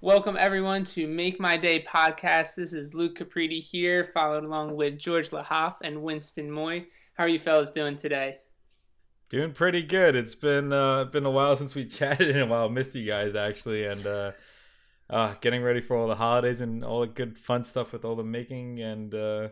[0.00, 2.54] Welcome everyone to Make My Day podcast.
[2.54, 6.86] This is Luke Capriti here, followed along with George Lahoff and Winston Moy.
[7.14, 8.38] How are you fellas doing today?
[9.28, 10.14] Doing pretty good.
[10.14, 12.68] It's been uh, been a while since we chatted in a while.
[12.68, 14.32] Missed you guys actually, and uh,
[15.10, 18.14] uh, getting ready for all the holidays and all the good fun stuff with all
[18.14, 19.48] the making, and uh,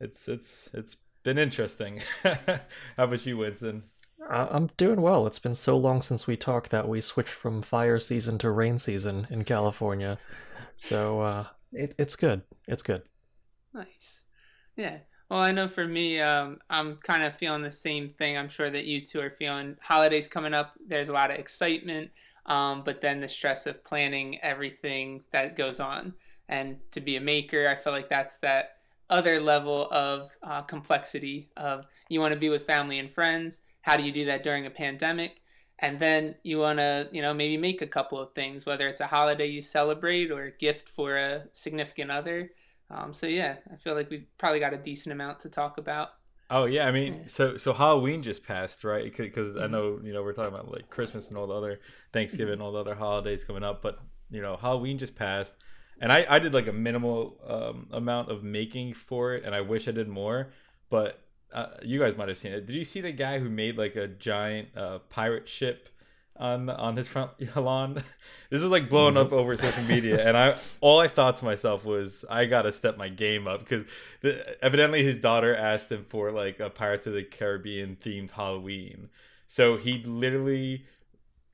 [0.00, 2.00] it's it's it's been interesting.
[2.22, 2.60] How
[2.96, 3.82] about you, Winston?
[4.30, 5.26] I'm doing well.
[5.26, 8.78] It's been so long since we talked that we switched from fire season to rain
[8.78, 10.18] season in California.
[10.76, 12.42] So uh, it, it's good.
[12.66, 13.02] It's good.
[13.72, 14.22] Nice.
[14.76, 14.98] Yeah.
[15.30, 18.36] Well, I know for me, um, I'm kind of feeling the same thing.
[18.36, 19.76] I'm sure that you two are feeling.
[19.80, 22.10] Holidays coming up, there's a lot of excitement,
[22.46, 26.14] um, but then the stress of planning everything that goes on.
[26.48, 28.76] And to be a maker, I feel like that's that
[29.10, 33.98] other level of uh, complexity of you want to be with family and friends how
[33.98, 35.42] do you do that during a pandemic?
[35.78, 39.02] And then you want to, you know, maybe make a couple of things, whether it's
[39.02, 42.50] a holiday you celebrate or a gift for a significant other.
[42.90, 46.12] Um, so yeah, I feel like we've probably got a decent amount to talk about.
[46.48, 49.14] Oh yeah, I mean, so so Halloween just passed, right?
[49.14, 51.80] Because I know you know we're talking about like Christmas and all the other
[52.12, 53.98] Thanksgiving, and all the other holidays coming up, but
[54.30, 55.54] you know Halloween just passed,
[56.00, 59.62] and I I did like a minimal um, amount of making for it, and I
[59.62, 60.52] wish I did more,
[60.90, 61.23] but
[61.54, 62.66] uh, you guys might have seen it.
[62.66, 65.88] Did you see the guy who made like a giant uh, pirate ship
[66.36, 67.94] on on his front lawn?
[68.50, 71.84] this was like blowing up over social media, and I all I thought to myself
[71.84, 73.84] was I gotta step my game up because
[74.60, 79.08] evidently his daughter asked him for like a Pirates of the Caribbean themed Halloween,
[79.46, 80.86] so he literally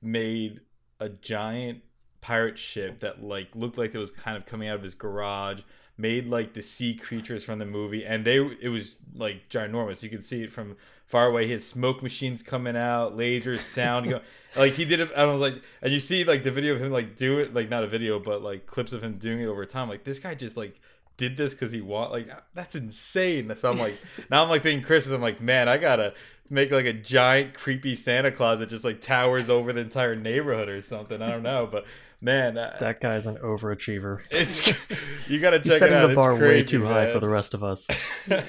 [0.00, 0.60] made
[0.98, 1.82] a giant
[2.22, 5.60] pirate ship that like looked like it was kind of coming out of his garage
[6.00, 10.02] made like the sea creatures from the movie, and they it was like ginormous.
[10.02, 10.76] You could see it from
[11.06, 11.46] far away.
[11.46, 14.20] He had smoke machines coming out, lasers, sound.
[14.56, 15.10] like he did it.
[15.16, 17.68] I was like, and you see like the video of him like do it, like
[17.68, 19.88] not a video, but like clips of him doing it over time.
[19.88, 20.80] Like this guy just like
[21.16, 23.54] did this because he want like that's insane.
[23.56, 23.96] So I'm like
[24.30, 25.14] now I'm like thinking Christmas.
[25.14, 26.14] I'm like man, I gotta
[26.48, 30.68] make like a giant creepy Santa Claus that just like towers over the entire neighborhood
[30.68, 31.20] or something.
[31.22, 31.86] I don't know, but
[32.20, 34.20] man, uh, that guy's an overachiever.
[34.30, 34.66] It's
[35.28, 36.08] you got to check He's setting it out.
[36.08, 36.92] the bar crazy, way too man.
[36.92, 37.88] high for the rest of us.
[38.30, 38.44] oh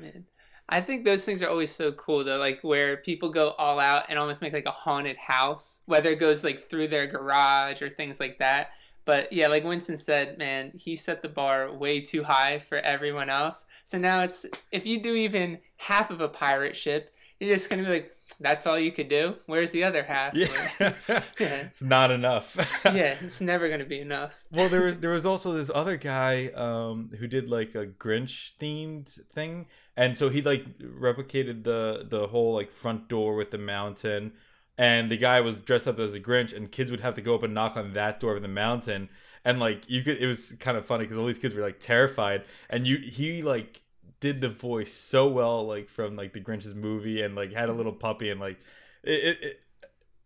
[0.00, 0.24] man.
[0.68, 4.06] I think those things are always so cool though, like where people go all out
[4.08, 7.90] and almost make like a haunted house, whether it goes like through their garage or
[7.90, 8.70] things like that.
[9.04, 13.28] But yeah, like Winston said, man, he set the bar way too high for everyone
[13.28, 13.66] else.
[13.84, 17.82] So now it's if you do even half of a pirate ship, you're just gonna
[17.82, 19.36] be like, that's all you could do.
[19.46, 20.34] Where's the other half?
[20.34, 20.48] Yeah,
[20.80, 20.92] yeah.
[21.38, 22.56] it's not enough.
[22.84, 24.44] yeah, it's never gonna be enough.
[24.50, 28.52] well, there was there was also this other guy um, who did like a Grinch
[28.60, 33.58] themed thing, and so he like replicated the the whole like front door with the
[33.58, 34.32] mountain,
[34.76, 37.34] and the guy was dressed up as a Grinch, and kids would have to go
[37.34, 39.08] up and knock on that door of the mountain,
[39.44, 41.78] and like you could, it was kind of funny because all these kids were like
[41.80, 43.80] terrified, and you he like
[44.24, 47.74] did the voice so well, like from like the Grinch's movie, and like had a
[47.74, 48.58] little puppy, and like
[49.02, 49.60] it, it, it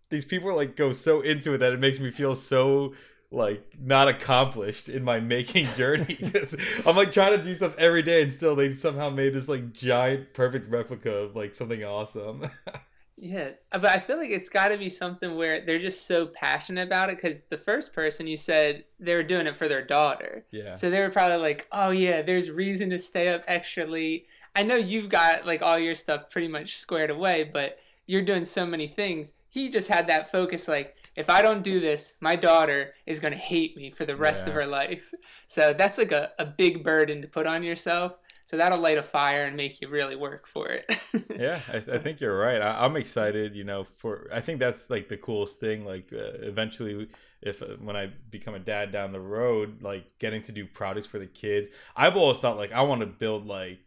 [0.08, 2.94] these people like go so into it that it makes me feel so
[3.32, 8.04] like not accomplished in my making journey because I'm like trying to do stuff every
[8.04, 12.48] day and still they somehow made this like giant perfect replica of like something awesome.
[13.20, 16.86] Yeah, but I feel like it's got to be something where they're just so passionate
[16.86, 17.16] about it.
[17.16, 20.74] Because the first person you said they were doing it for their daughter, yeah.
[20.74, 24.62] So they were probably like, "Oh yeah, there's reason to stay up extra late." I
[24.62, 28.64] know you've got like all your stuff pretty much squared away, but you're doing so
[28.64, 29.32] many things.
[29.50, 33.36] He just had that focus, like, if I don't do this, my daughter is gonna
[33.36, 34.50] hate me for the rest yeah.
[34.50, 35.12] of her life.
[35.46, 38.12] So that's like a, a big burden to put on yourself.
[38.48, 40.90] So that'll light a fire and make you really work for it.
[41.38, 42.62] yeah, I, I, think you're right.
[42.62, 43.54] I, am excited.
[43.54, 45.84] You know, for I think that's like the coolest thing.
[45.84, 47.10] Like uh, eventually,
[47.42, 51.06] if uh, when I become a dad down the road, like getting to do products
[51.06, 51.68] for the kids.
[51.94, 53.80] I've always thought like I want to build like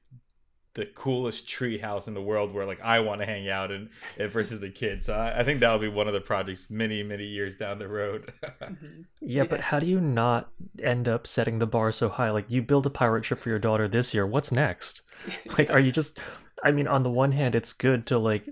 [0.73, 3.89] the coolest tree house in the world where like I want to hang out and,
[4.17, 5.07] and versus the kids.
[5.07, 7.89] So I, I, think that'll be one of the projects many many years down the
[7.89, 8.33] road.
[8.43, 9.01] mm-hmm.
[9.19, 10.49] yeah, but how do you not
[10.81, 12.31] end up setting the bar so high?
[12.31, 14.25] Like you build a pirate ship for your daughter this year.
[14.25, 15.01] What's next?
[15.57, 16.17] Like, are you just?
[16.63, 18.47] I mean, on the one hand, it's good to like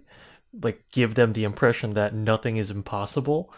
[0.62, 3.54] like give them the impression that nothing is impossible,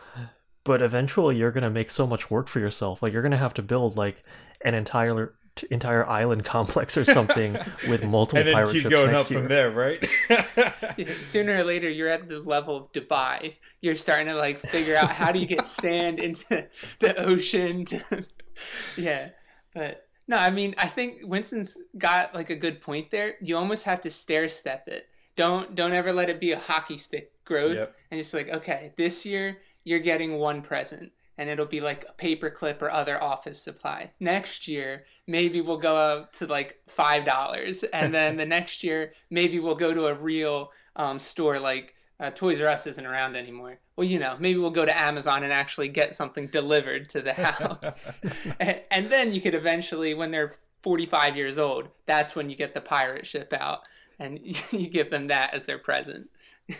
[0.63, 3.01] but eventually you're gonna make so much work for yourself.
[3.01, 4.23] Like you're gonna have to build like
[4.63, 5.33] an entire
[5.69, 7.53] entire island complex or something
[7.89, 9.39] with multiple and then pirate keep ships going next up year.
[9.39, 11.07] from there, right?
[11.07, 13.55] Sooner or later, you're at the level of Dubai.
[13.81, 16.67] You're starting to like figure out how do you get sand into
[16.99, 17.85] the ocean.
[17.85, 18.25] To...
[18.97, 19.29] yeah,
[19.73, 23.35] but no, I mean, I think Winston's got like a good point there.
[23.41, 25.07] You almost have to stair step it.
[25.35, 27.95] Don't don't ever let it be a hockey stick growth, yep.
[28.09, 32.05] and just be like, okay, this year you're getting one present and it'll be like
[32.07, 34.11] a paperclip or other office supply.
[34.19, 39.13] Next year, maybe we'll go up to like five dollars, and then the next year,
[39.31, 43.35] maybe we'll go to a real um, store like uh, Toys R Us isn't around
[43.35, 43.79] anymore.
[43.95, 47.33] Well, you know, maybe we'll go to Amazon and actually get something delivered to the
[47.33, 47.99] house,
[48.59, 50.53] and, and then you could eventually, when they're
[50.83, 53.87] 45 years old, that's when you get the pirate ship out
[54.19, 54.39] and
[54.71, 56.29] you give them that as their present.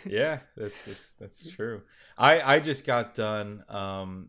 [0.06, 1.82] yeah, that's that's that's true.
[2.16, 3.64] I I just got done.
[3.68, 4.28] Um,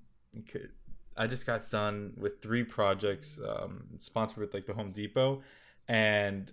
[1.16, 5.42] I just got done with three projects um, sponsored with like the Home Depot,
[5.88, 6.52] and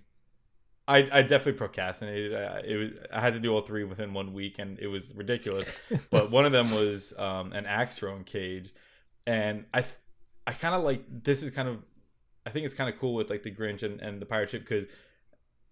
[0.86, 2.34] I I definitely procrastinated.
[2.34, 5.14] I, it was I had to do all three within one week, and it was
[5.14, 5.70] ridiculous.
[6.10, 8.72] but one of them was um, an axe throwing cage,
[9.26, 9.84] and I
[10.46, 11.78] I kind of like this is kind of
[12.44, 14.62] I think it's kind of cool with like the Grinch and, and the pirate ship
[14.62, 14.84] because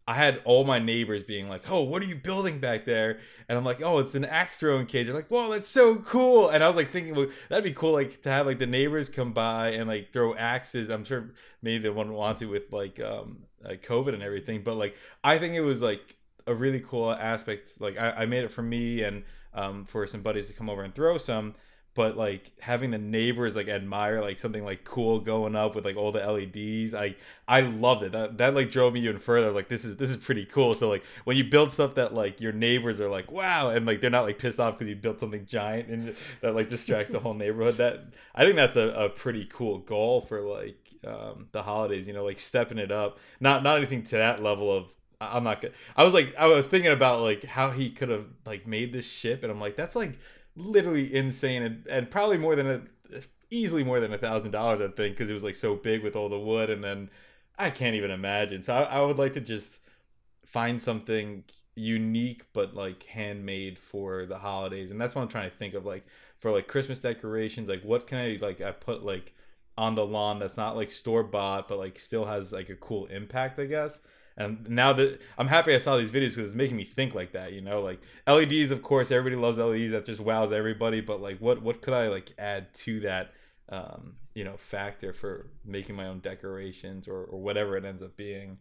[0.09, 3.59] I had all my neighbors being like, "Oh, what are you building back there?" And
[3.59, 6.65] I'm like, "Oh, it's an axe throwing cage." They're like, "Whoa, that's so cool!" And
[6.65, 9.33] I was like thinking, well, that'd be cool, like to have like the neighbors come
[9.35, 10.89] by and like throw axes.
[10.89, 14.77] I'm sure maybe they wouldn't want to with like um like COVID and everything, but
[14.77, 16.17] like I think it was like
[16.47, 17.79] a really cool aspect.
[17.79, 20.83] Like I, I made it for me and um for some buddies to come over
[20.85, 21.55] and throw some
[21.99, 25.97] but like having the neighbors like admire like something like cool going up with like
[25.97, 27.17] all the LEDs, I
[27.49, 28.13] I loved it.
[28.13, 29.51] That that like drove me even further.
[29.51, 30.75] Like this is this is pretty cool.
[30.75, 34.01] So like when you build stuff that like your neighbors are like wow, and like
[34.01, 37.19] they're not like pissed off because you built something giant and that like distracts the
[37.19, 37.79] whole neighborhood.
[37.79, 42.07] That I think that's a, a pretty cool goal for like um, the holidays.
[42.07, 43.19] You know, like stepping it up.
[43.41, 44.87] Not not anything to that level of
[45.21, 45.73] I'm not good.
[45.97, 49.05] I was like, I was thinking about like how he could have like made this
[49.05, 50.17] ship, and I'm like, that's like
[50.59, 52.83] literally insane and, and probably more than a
[53.51, 56.17] easily more than a thousand dollars I think because it was like so big with
[56.17, 57.11] all the wood and then
[57.59, 58.63] I can't even imagine.
[58.63, 59.81] So I, I would like to just
[60.45, 61.45] find something
[61.75, 65.87] unique but like handmade for the holidays and that's what I'm trying to think of
[65.87, 66.05] like
[66.41, 69.33] for like Christmas decorations like what can I like I put like
[69.77, 73.07] on the lawn that's not like store bought but like still has like a cool
[73.07, 74.01] impact I guess
[74.39, 77.33] and now that I'm happy I saw these videos because it's making me think like
[77.33, 79.91] that, you know, like LEDs, of course, everybody loves LEDs.
[79.91, 81.01] That just wows everybody.
[81.01, 83.33] But like, what what could I like add to that,
[83.69, 88.17] um, you know, factor for making my own decorations or or whatever it ends up
[88.17, 88.59] being?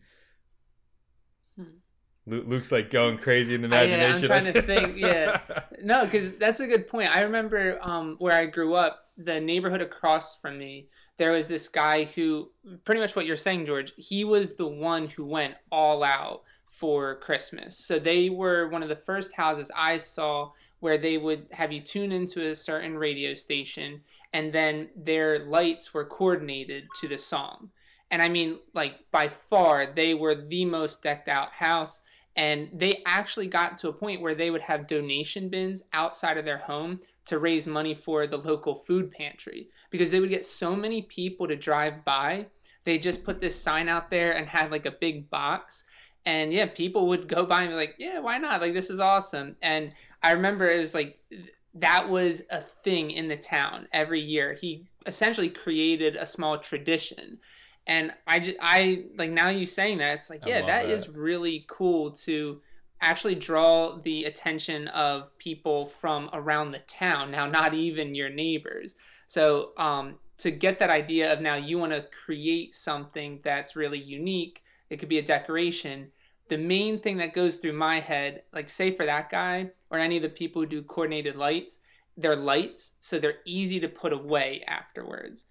[1.55, 1.77] Hmm.
[2.25, 4.01] Luke's like going crazy in the imagination.
[4.01, 4.97] I, yeah, I'm trying to think.
[4.97, 5.39] Yeah,
[5.83, 7.15] no, because that's a good point.
[7.15, 11.67] I remember um, where I grew up, the neighborhood across from me there was this
[11.67, 12.49] guy who
[12.85, 16.43] pretty much what you're saying george he was the one who went all out
[16.77, 17.75] for christmas.
[17.75, 21.81] So they were one of the first houses i saw where they would have you
[21.81, 27.71] tune into a certain radio station and then their lights were coordinated to the song.
[28.11, 32.01] And i mean like by far they were the most decked out house.
[32.35, 36.45] And they actually got to a point where they would have donation bins outside of
[36.45, 40.75] their home to raise money for the local food pantry because they would get so
[40.75, 42.47] many people to drive by.
[42.83, 45.83] They just put this sign out there and had like a big box.
[46.25, 48.61] And yeah, people would go by and be like, yeah, why not?
[48.61, 49.55] Like, this is awesome.
[49.61, 49.91] And
[50.23, 51.19] I remember it was like,
[51.75, 54.53] that was a thing in the town every year.
[54.59, 57.39] He essentially created a small tradition
[57.87, 61.07] and I just I like now you saying that it's like yeah that, that is
[61.07, 62.61] really cool to
[63.01, 68.95] actually draw the attention of people from around the town now not even your neighbors.
[69.27, 73.99] So um to get that idea of now you want to create something that's really
[73.99, 76.11] unique it could be a decoration
[76.49, 80.17] the main thing that goes through my head like say for that guy or any
[80.17, 81.79] of the people who do coordinated lights
[82.15, 85.45] they're lights so they're easy to put away afterwards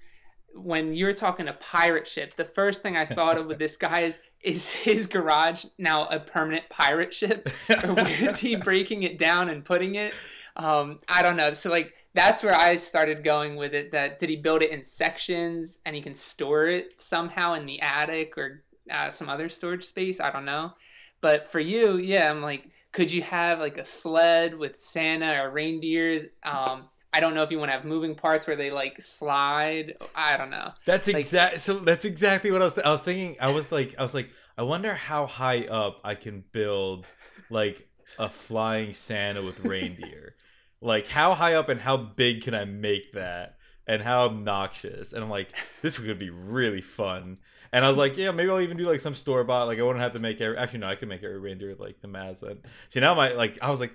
[0.56, 4.00] when you're talking a pirate ship, the first thing I thought of with this guy
[4.00, 9.18] is is his garage now a permanent pirate ship, or where is he breaking it
[9.18, 10.14] down and putting it?
[10.56, 11.52] Um, I don't know.
[11.52, 13.92] So like that's where I started going with it.
[13.92, 17.80] That did he build it in sections and he can store it somehow in the
[17.80, 20.20] attic or uh, some other storage space?
[20.20, 20.72] I don't know.
[21.20, 25.50] But for you, yeah, I'm like, could you have like a sled with Santa or
[25.50, 26.26] reindeers?
[26.42, 29.94] Um, I don't know if you want to have moving parts where they like slide.
[30.14, 30.72] I don't know.
[30.84, 31.60] That's like, exact.
[31.60, 32.74] So that's exactly what I was.
[32.74, 33.36] Th- I was thinking.
[33.40, 33.94] I was like.
[33.98, 34.30] I was like.
[34.58, 37.06] I wonder how high up I can build
[37.50, 40.34] like a flying Santa with reindeer.
[40.80, 43.56] like how high up and how big can I make that?
[43.86, 45.12] And how obnoxious.
[45.12, 47.38] And I'm like, this could be really fun.
[47.72, 49.66] And I was like, yeah, maybe I'll even do like some store bought.
[49.66, 50.56] Like I wouldn't have to make every.
[50.56, 52.58] Actually, no, I could make every reindeer like the Mazda.
[52.88, 53.92] See now my like I was like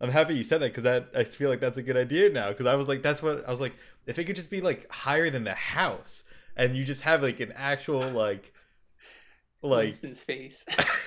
[0.00, 2.48] I'm happy you said that because that I feel like that's a good idea now.
[2.48, 3.74] Because I was like, that's what I was like.
[4.06, 6.24] If it could just be like higher than the house,
[6.56, 8.52] and you just have like an actual like
[9.62, 10.66] like Winston's face.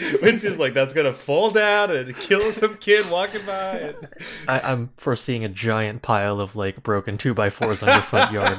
[0.22, 3.60] Winston's like that's gonna fall down and kill some kid walking by.
[3.80, 4.08] And...
[4.48, 8.32] I, I'm foreseeing a giant pile of like broken two by fours on your front
[8.32, 8.58] yard.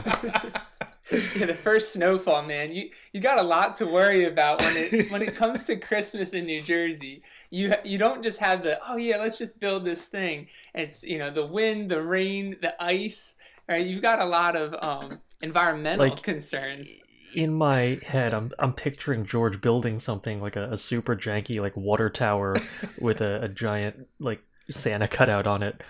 [1.11, 2.71] Yeah, the first snowfall, man.
[2.73, 6.33] You you got a lot to worry about when it when it comes to Christmas
[6.33, 7.23] in New Jersey.
[7.49, 10.47] You you don't just have the oh yeah, let's just build this thing.
[10.73, 13.35] It's you know the wind, the rain, the ice.
[13.69, 16.99] Right, you've got a lot of um, environmental Like- concerns.
[17.33, 21.77] In my head, I'm I'm picturing George building something like a, a super janky like
[21.77, 22.57] water tower
[22.99, 25.81] with a, a giant like Santa cutout on it.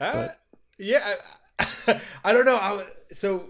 [0.00, 0.40] Uh, But-
[0.78, 1.14] yeah,
[1.58, 2.56] I, I don't know.
[2.56, 3.48] I w- so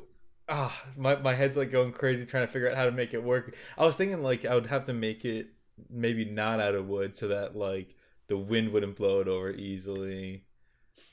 [0.49, 3.23] ah, my my head's like going crazy trying to figure out how to make it
[3.23, 3.55] work.
[3.76, 5.49] I was thinking like I would have to make it
[5.90, 7.95] maybe not out of wood so that like
[8.28, 10.45] the wind wouldn't blow it over easily,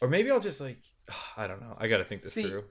[0.01, 0.79] or maybe I'll just like
[1.37, 1.75] I don't know.
[1.77, 2.65] I got to think this See, through.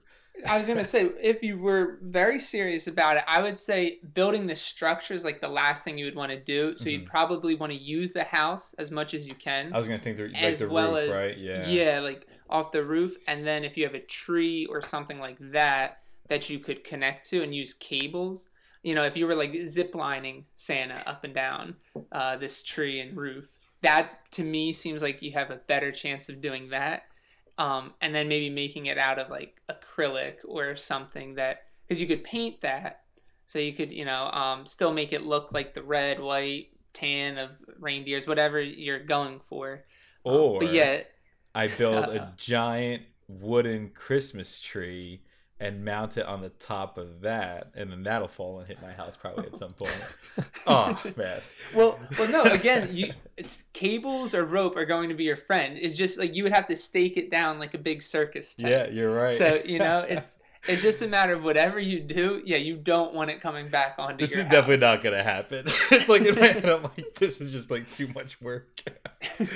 [0.45, 4.47] I was gonna say, if you were very serious about it, I would say building
[4.47, 6.75] the structure is like the last thing you would want to do.
[6.75, 9.73] So you'd probably want to use the house as much as you can.
[9.73, 11.37] I was gonna think like as the well roof, as right?
[11.37, 11.67] Yeah.
[11.69, 15.37] yeah like off the roof and then if you have a tree or something like
[15.39, 18.47] that that you could connect to and use cables.
[18.83, 21.75] You know if you were like ziplining santa up and down
[22.11, 23.49] uh, this tree and roof
[23.81, 27.03] that to me seems like you have a better chance of doing that
[27.57, 32.07] um, and then maybe making it out of like acrylic or something that because you
[32.07, 33.01] could paint that.
[33.47, 37.37] So you could you know um, still make it look like the red white tan
[37.37, 39.83] of reindeers whatever you're going for.
[40.25, 41.01] Um, Or but yeah,
[41.53, 45.21] I build a giant wooden Christmas tree
[45.59, 48.91] and mount it on the top of that, and then that'll fall and hit my
[48.91, 50.13] house probably at some point.
[50.67, 51.39] oh man,
[51.73, 52.43] well, well, no.
[52.51, 55.77] Again, you it's cables or rope are going to be your friend.
[55.79, 58.69] It's just like you would have to stake it down like a big circus tent.
[58.69, 59.33] yeah, you're right.
[59.33, 62.41] So you know, it's it's just a matter of whatever you do.
[62.45, 64.27] Yeah, you don't want it coming back onto you.
[64.27, 65.65] this is definitely not gonna happen.
[65.91, 68.81] it's like in my head, I'm like, this is just like too much work.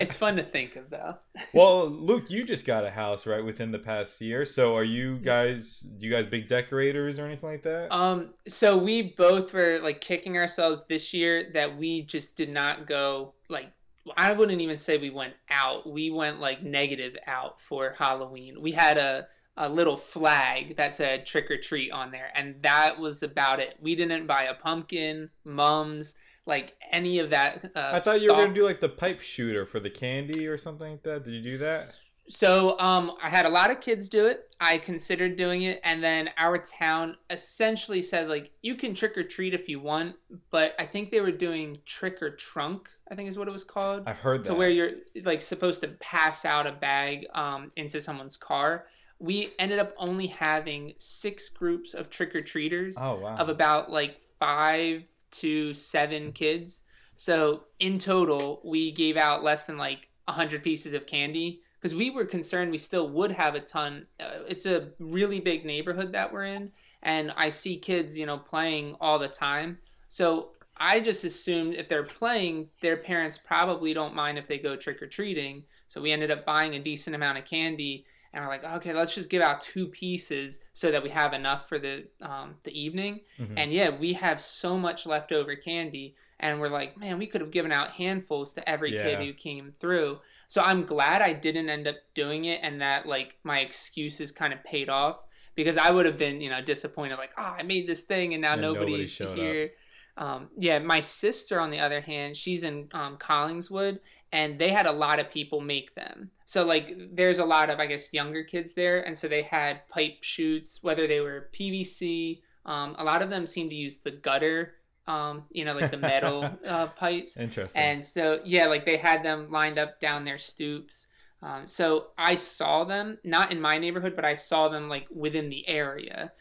[0.00, 1.16] It's fun to think of though.
[1.52, 4.44] well, Luke, you just got a house right within the past year.
[4.44, 5.84] So are you guys?
[5.98, 7.94] You guys big decorators or anything like that?
[7.94, 12.86] Um, so we both were like kicking ourselves this year that we just did not
[12.86, 13.68] go like
[14.16, 15.90] I wouldn't even say we went out.
[15.90, 18.60] We went like negative out for Halloween.
[18.60, 22.98] We had a a little flag that said trick or treat on there, and that
[22.98, 23.76] was about it.
[23.80, 26.14] We didn't buy a pumpkin, mums,
[26.46, 27.70] like any of that.
[27.74, 30.58] Uh, I thought you were gonna do like the pipe shooter for the candy or
[30.58, 31.24] something like that.
[31.24, 31.96] Did you do that?
[32.26, 34.48] So um, I had a lot of kids do it.
[34.58, 39.22] I considered doing it, and then our town essentially said like you can trick or
[39.22, 40.16] treat if you want,
[40.50, 42.88] but I think they were doing trick or trunk.
[43.10, 44.04] I think is what it was called.
[44.06, 44.50] I've heard that.
[44.50, 44.92] To where you're
[45.22, 48.86] like supposed to pass out a bag um, into someone's car.
[49.18, 53.36] We ended up only having six groups of trick or treaters oh wow.
[53.36, 56.82] of about like five to seven kids.
[57.14, 61.94] So in total, we gave out less than like a hundred pieces of candy because
[61.94, 64.06] we were concerned we still would have a ton.
[64.18, 68.38] Uh, it's a really big neighborhood that we're in, and I see kids, you know,
[68.38, 69.78] playing all the time.
[70.08, 74.76] So I just assumed if they're playing, their parents probably don't mind if they go
[74.76, 75.64] trick or treating.
[75.86, 79.14] So we ended up buying a decent amount of candy and we're like, okay, let's
[79.14, 83.20] just give out two pieces so that we have enough for the um, the evening.
[83.38, 83.54] Mhm.
[83.56, 87.50] And yeah, we have so much leftover candy, and we're like, man, we could have
[87.52, 90.18] given out handfuls to every kid who came through.
[90.48, 94.52] So I'm glad I didn't end up doing it, and that like my excuses kind
[94.52, 95.22] of paid off
[95.54, 98.42] because I would have been, you know, disappointed, like, oh, I made this thing and
[98.42, 99.36] now And nobody nobody's up.
[99.36, 99.70] here.
[100.16, 103.98] Um, yeah, my sister, on the other hand, she's in um, Collingswood,
[104.34, 106.28] and they had a lot of people make them.
[106.44, 109.88] So like, there's a lot of I guess younger kids there, and so they had
[109.88, 112.40] pipe shoots, whether they were PVC.
[112.66, 114.74] Um, a lot of them seem to use the gutter,
[115.06, 117.36] um, you know, like the metal uh, pipes.
[117.36, 117.80] Interesting.
[117.80, 121.06] And so, yeah, like they had them lined up down their stoops.
[121.40, 125.48] Um, so I saw them, not in my neighborhood, but I saw them like within
[125.48, 126.32] the area.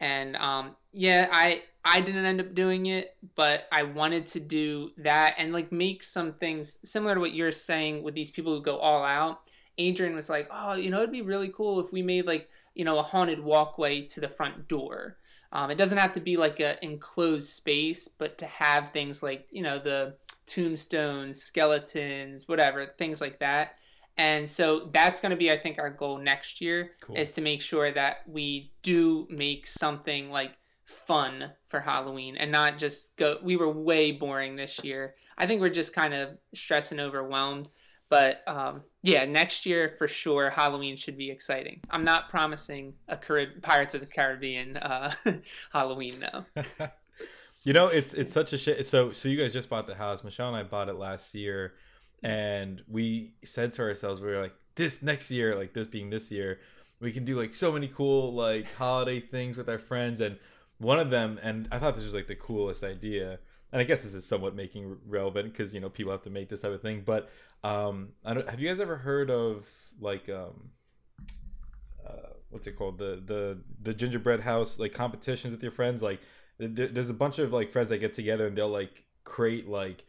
[0.00, 4.90] And um, yeah, I I didn't end up doing it, but I wanted to do
[4.98, 8.62] that and like make some things similar to what you're saying with these people who
[8.62, 9.40] go all out.
[9.78, 12.84] Adrian was like, oh, you know, it'd be really cool if we made like you
[12.84, 15.16] know a haunted walkway to the front door.
[15.50, 19.46] Um, it doesn't have to be like a enclosed space, but to have things like
[19.50, 20.14] you know the
[20.46, 23.76] tombstones, skeletons, whatever, things like that.
[24.18, 27.16] And so that's going to be, I think, our goal next year Cool.
[27.16, 30.52] is to make sure that we do make something like
[30.92, 33.38] fun for Halloween and not just go.
[33.42, 35.14] We were way boring this year.
[35.36, 37.68] I think we're just kind of stressed and overwhelmed.
[38.08, 41.80] But um, yeah, next year for sure, Halloween should be exciting.
[41.90, 45.14] I'm not promising a Carib- Pirates of the Caribbean uh,
[45.72, 46.88] Halloween, though.
[47.64, 48.84] You know, it's it's such a shit.
[48.86, 50.24] So so you guys just bought the house.
[50.24, 51.74] Michelle and I bought it last year,
[52.22, 56.30] and we said to ourselves, we were like, this next year, like this being this
[56.30, 56.58] year,
[57.00, 60.20] we can do like so many cool like holiday things with our friends.
[60.20, 60.38] And
[60.82, 63.38] one of them, and I thought this was like the coolest idea.
[63.72, 66.48] And I guess this is somewhat making relevant because you know people have to make
[66.50, 67.02] this type of thing.
[67.06, 67.30] But
[67.64, 68.48] um, I don't.
[68.48, 69.66] Have you guys ever heard of
[69.98, 70.70] like um,
[72.06, 76.02] uh, what's it called the the the gingerbread house like competitions with your friends?
[76.02, 76.20] Like
[76.58, 80.04] there, there's a bunch of like friends that get together and they'll like create like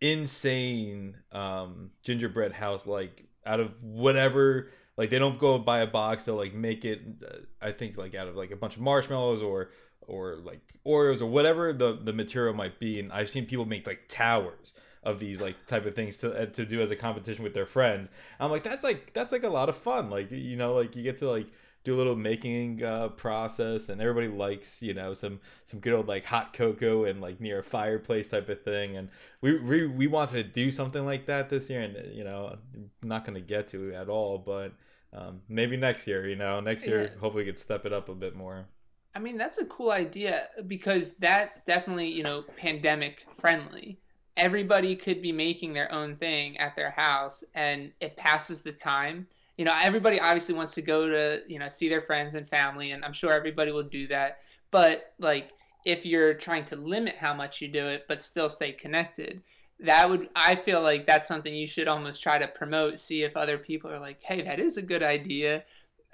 [0.00, 6.24] insane um gingerbread house like out of whatever like they don't go buy a box
[6.24, 9.40] they'll like make it uh, i think like out of like a bunch of marshmallows
[9.40, 9.70] or
[10.06, 12.98] or like oreos or whatever the the material might be.
[13.00, 16.46] And i've seen people make like towers of these like type of things to uh,
[16.46, 18.08] to do as a competition with their friends.
[18.38, 20.10] I'm like that's like that's like a lot of fun.
[20.10, 21.46] Like you know like you get to like
[21.84, 26.06] do a little making uh, process and everybody likes you know some some good old
[26.06, 28.96] like hot cocoa and like near a fireplace type of thing.
[28.96, 29.08] And
[29.40, 32.90] we we, we wanted to do something like that this year and you know I'm
[33.02, 34.72] not going to get to it at all but
[35.12, 37.08] um, maybe next year you know next year Yeah.
[37.20, 38.66] hopefully we could step it up a bit more
[39.14, 43.98] I mean, that's a cool idea because that's definitely, you know, pandemic friendly.
[44.36, 49.26] Everybody could be making their own thing at their house and it passes the time.
[49.58, 52.90] You know, everybody obviously wants to go to, you know, see their friends and family,
[52.92, 54.38] and I'm sure everybody will do that.
[54.70, 55.50] But, like,
[55.84, 59.42] if you're trying to limit how much you do it, but still stay connected,
[59.78, 63.36] that would, I feel like that's something you should almost try to promote, see if
[63.36, 65.64] other people are like, hey, that is a good idea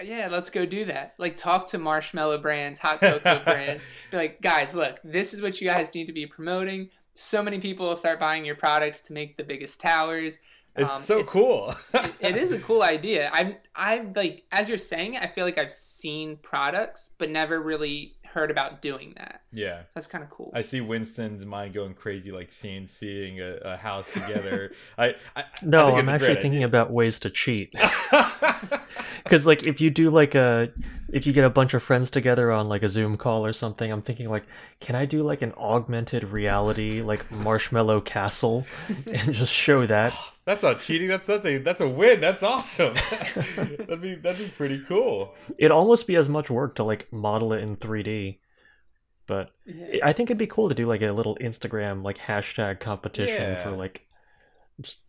[0.02, 1.14] yeah, let's go do that.
[1.19, 3.85] Like talk to marshmallow brands, hot cocoa brands.
[4.11, 6.90] Be like, guys, look, this is what you guys need to be promoting.
[7.14, 10.38] So many people will start buying your products to make the biggest towers.
[10.76, 13.31] it's Um, so cool it, it is a cool idea.
[13.33, 17.61] I'm I'm like as you're saying it, I feel like I've seen products but never
[17.61, 19.43] really heard about doing that.
[19.52, 20.52] yeah That's kind of cool.
[20.55, 24.73] I see Winston's mind going crazy, like seeing, a, a house together.
[24.99, 27.75] I, I No, I think I'm actually great thinking about ways to cheat.
[29.11, 29.23] idea.
[29.25, 30.71] Because like if you do like a
[31.12, 33.90] if you get a bunch of friends together on like a Zoom call or something,
[33.90, 34.44] I'm thinking like,
[34.81, 38.66] can I do like an augmented reality like marshmallow castle
[39.12, 40.14] and just show that?
[40.44, 41.09] That's not cheating.
[41.09, 42.21] That's that's a that's a win.
[42.23, 42.94] That's awesome.
[43.57, 45.35] that'd be that'd be pretty cool.
[45.59, 48.38] It'd almost be as much work to like model it in 3D.
[49.27, 49.99] But yeah.
[50.03, 53.62] I think it'd be cool to do like a little Instagram like hashtag competition Yeah.
[53.62, 54.07] for like
[54.81, 55.01] just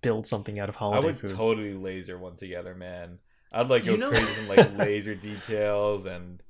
[0.00, 1.32] build something out of holiday I holiday would foods.
[1.40, 3.20] totally laser one together, man.
[3.52, 6.42] I'd like go You know- crazy with like laser details and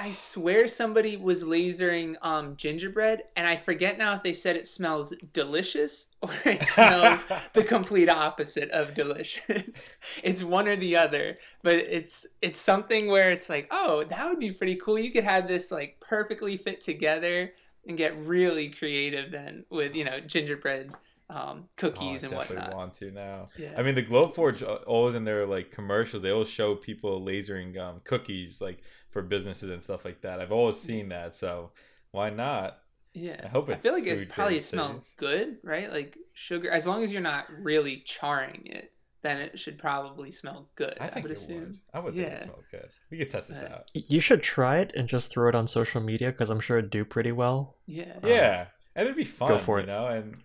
[0.00, 4.68] I swear somebody was lasering um, gingerbread, and I forget now if they said it
[4.68, 9.96] smells delicious or it smells the complete opposite of delicious.
[10.22, 14.38] it's one or the other, but it's it's something where it's like, oh, that would
[14.38, 15.00] be pretty cool.
[15.00, 20.04] You could have this like perfectly fit together and get really creative then with you
[20.04, 20.92] know gingerbread
[21.30, 22.76] um, cookies oh, and definitely whatnot.
[22.76, 23.48] want to now.
[23.58, 23.72] Yeah.
[23.76, 27.78] I mean, the Glowforge uh, always in their like commercials, they always show people lasering
[27.78, 30.40] um, cookies like for businesses and stuff like that.
[30.40, 31.70] I've always seen that, so
[32.12, 32.78] why not?
[33.14, 35.90] Yeah, I hope I feel like it probably grade smell good, right?
[35.92, 40.68] Like sugar, as long as you're not really charring it, then it should probably smell
[40.76, 40.96] good.
[41.00, 41.60] I I, think would it assume.
[41.60, 41.78] would.
[41.92, 42.34] I would think Yeah.
[42.34, 42.88] it smell good.
[43.10, 43.74] We could test this Yeah.
[43.74, 43.90] out.
[43.94, 46.90] You should try it and just throw it on social media because I'm sure it'd
[46.90, 47.76] do pretty well.
[47.86, 48.14] Yeah.
[48.22, 49.48] Yeah, and it'd be fun.
[49.48, 49.86] Go for you it.
[49.88, 50.06] know.
[50.06, 50.36] And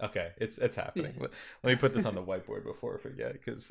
[0.00, 1.14] okay, it's it's happening.
[1.18, 1.30] Let,
[1.62, 3.70] let me put this on the whiteboard before I forget, because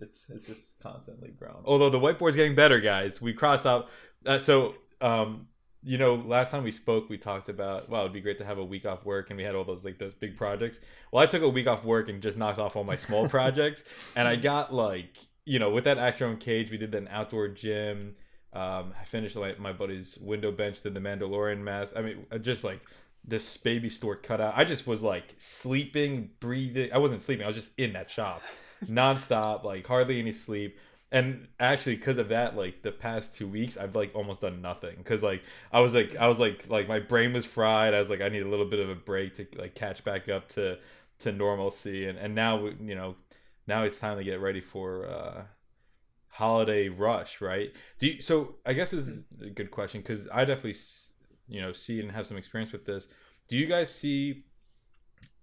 [0.00, 1.62] it's it's just constantly grown.
[1.64, 3.20] Although the whiteboard's getting better, guys.
[3.20, 3.88] We crossed out.
[4.26, 5.46] Uh, so um,
[5.82, 8.58] you know, last time we spoke, we talked about well, it'd be great to have
[8.58, 10.80] a week off work, and we had all those like those big projects.
[11.12, 13.84] Well, I took a week off work and just knocked off all my small projects,
[14.16, 17.48] and I got like you know with that Astro and Cage, we did an outdoor
[17.48, 18.16] gym.
[18.52, 21.94] Um, I finished like my buddy's window bench, did the Mandalorian mask.
[21.96, 22.80] I mean, uh, just like
[23.28, 24.54] this baby store cutout.
[24.56, 26.90] I just was like sleeping, breathing.
[26.92, 27.44] I wasn't sleeping.
[27.44, 28.42] I was just in that shop,
[28.86, 30.78] nonstop, like hardly any sleep.
[31.10, 34.96] And actually, because of that, like the past two weeks, I've like almost done nothing.
[34.98, 37.94] Because like I was like I was like like my brain was fried.
[37.94, 40.28] I was like I need a little bit of a break to like catch back
[40.28, 40.78] up to
[41.20, 42.08] to normalcy.
[42.08, 43.16] And and now you know
[43.66, 45.42] now it's time to get ready for uh
[46.28, 47.72] holiday rush, right?
[47.98, 50.74] Do you, so I guess this is a good question because I definitely
[51.48, 53.08] you know see and have some experience with this.
[53.48, 54.44] Do you guys see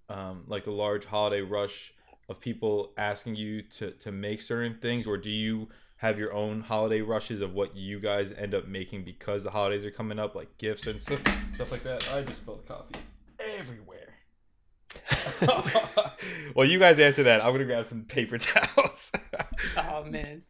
[0.10, 1.94] um, like a large holiday rush
[2.30, 6.62] of people asking you to to make certain things, or do you have your own
[6.62, 10.36] holiday rushes of what you guys end up making because the holidays are coming up,
[10.36, 12.08] like gifts and stuff, stuff like that?
[12.14, 12.96] I just spilled coffee
[13.40, 14.14] everywhere.
[16.56, 17.44] well, you guys answer that.
[17.44, 19.12] I'm gonna grab some paper towels.
[19.78, 20.44] Oh man.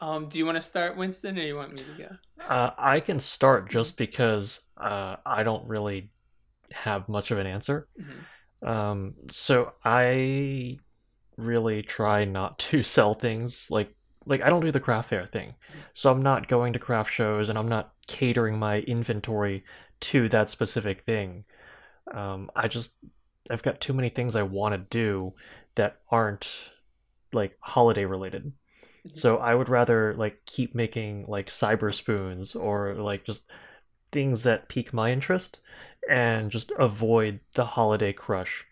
[0.00, 2.16] Um, do you want to start, Winston, or you want me to go?
[2.48, 6.10] Uh, I can start just because uh, I don't really
[6.72, 7.88] have much of an answer.
[8.00, 8.68] Mm-hmm.
[8.68, 10.78] Um, so I
[11.36, 15.54] really try not to sell things like like I don't do the craft fair thing.
[15.94, 19.64] So I'm not going to craft shows and I'm not catering my inventory
[20.00, 21.44] to that specific thing.
[22.14, 22.94] Um, I just
[23.50, 25.34] I've got too many things I want to do
[25.74, 26.70] that aren't
[27.32, 28.52] like holiday related.
[29.06, 29.16] Mm-hmm.
[29.16, 33.44] So I would rather like keep making like cyber spoons or like just
[34.12, 35.60] things that pique my interest
[36.08, 38.64] and just avoid the holiday crush.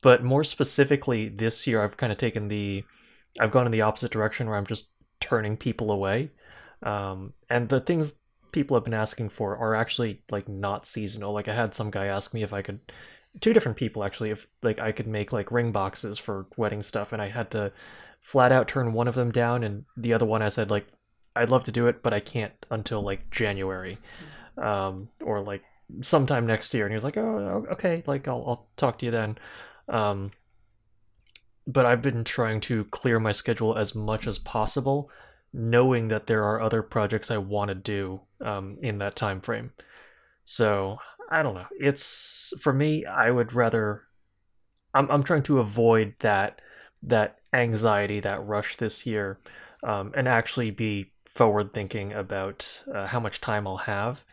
[0.00, 2.84] But more specifically this year I've kind of taken the
[3.40, 6.30] I've gone in the opposite direction where I'm just turning people away.
[6.82, 8.14] Um, and the things
[8.52, 11.32] people have been asking for are actually like not seasonal.
[11.32, 12.80] Like I had some guy ask me if I could
[13.40, 17.12] two different people actually if like I could make like ring boxes for wedding stuff
[17.12, 17.72] and I had to
[18.20, 20.86] flat out turn one of them down and the other one I said like
[21.36, 23.98] I'd love to do it but I can't until like January
[24.56, 25.62] um or like
[26.02, 26.84] sometime next year.
[26.84, 29.38] And he was like oh okay like I'll I'll talk to you then.
[29.88, 30.32] Um
[31.66, 35.10] but I've been trying to clear my schedule as much as possible
[35.52, 39.72] knowing that there are other projects I want to do um, in that time frame
[40.44, 41.66] so I don't know.
[41.78, 43.04] It's for me.
[43.04, 44.04] I would rather.
[44.94, 46.60] I'm I'm trying to avoid that
[47.02, 49.38] that anxiety, that rush this year,
[49.84, 54.24] um, and actually be forward thinking about uh, how much time I'll have.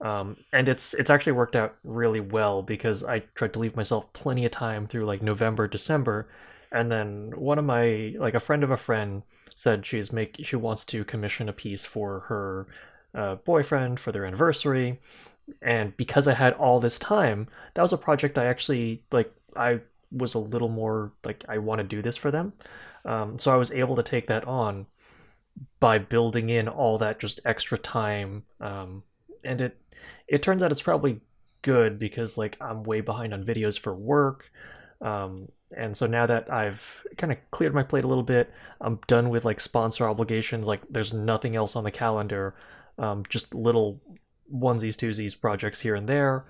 [0.00, 4.12] Um, and it's it's actually worked out really well because I tried to leave myself
[4.12, 6.28] plenty of time through like November, December,
[6.72, 9.22] and then one of my like a friend of a friend
[9.56, 12.66] said she's make she wants to commission a piece for her
[13.14, 14.98] uh, boyfriend for their anniversary
[15.62, 19.32] and because I had all this time, that was a project I actually like.
[19.56, 19.80] I
[20.12, 22.52] was a little more like I want to do this for them,
[23.04, 24.86] um, so I was able to take that on
[25.80, 29.02] by building in all that just extra time, um,
[29.44, 29.78] and it
[30.28, 31.20] it turns out it's probably
[31.62, 34.50] good because like I'm way behind on videos for work.
[35.00, 38.98] Um, and so now that I've kind of cleared my plate a little bit, I'm
[39.06, 40.66] done with like sponsor obligations.
[40.66, 42.54] Like there's nothing else on the calendar,
[42.98, 44.00] um, just little
[44.52, 46.44] onesies, twosies projects here and there,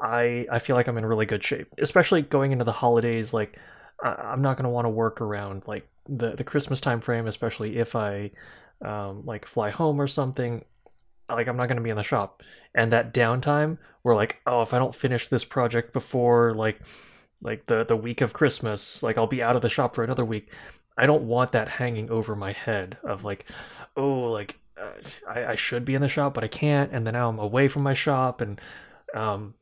[0.00, 1.68] I I feel like I'm in really good shape.
[1.78, 3.58] Especially going into the holidays, like
[4.02, 7.96] I'm not gonna want to work around like the the Christmas time frame, especially if
[7.96, 8.30] I
[8.84, 10.64] um, like fly home or something.
[11.28, 12.42] Like I'm not gonna be in the shop,
[12.74, 16.80] and that downtime where like oh if I don't finish this project before like
[17.42, 20.24] like the the week of Christmas, like I'll be out of the shop for another
[20.24, 20.52] week.
[20.98, 23.46] I don't want that hanging over my head of like,
[23.96, 24.90] oh, like uh,
[25.28, 27.68] I, I, should be in the shop, but I can't, and then now I'm away
[27.68, 28.60] from my shop, and
[29.14, 29.54] um,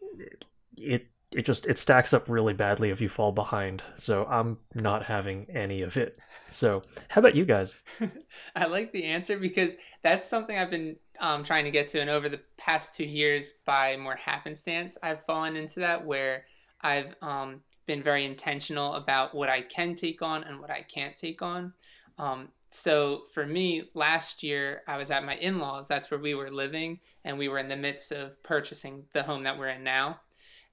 [0.76, 3.82] it it just it stacks up really badly if you fall behind.
[3.96, 6.18] So I'm not having any of it.
[6.48, 7.80] So how about you guys?
[8.56, 12.10] I like the answer because that's something I've been um, trying to get to, and
[12.10, 16.44] over the past two years, by more happenstance, I've fallen into that where
[16.80, 21.16] I've um, been very intentional about what I can take on and what I can't
[21.16, 21.72] take on.
[22.18, 25.86] Um, so for me, last year I was at my in laws.
[25.86, 29.44] That's where we were living, and we were in the midst of purchasing the home
[29.44, 30.18] that we're in now.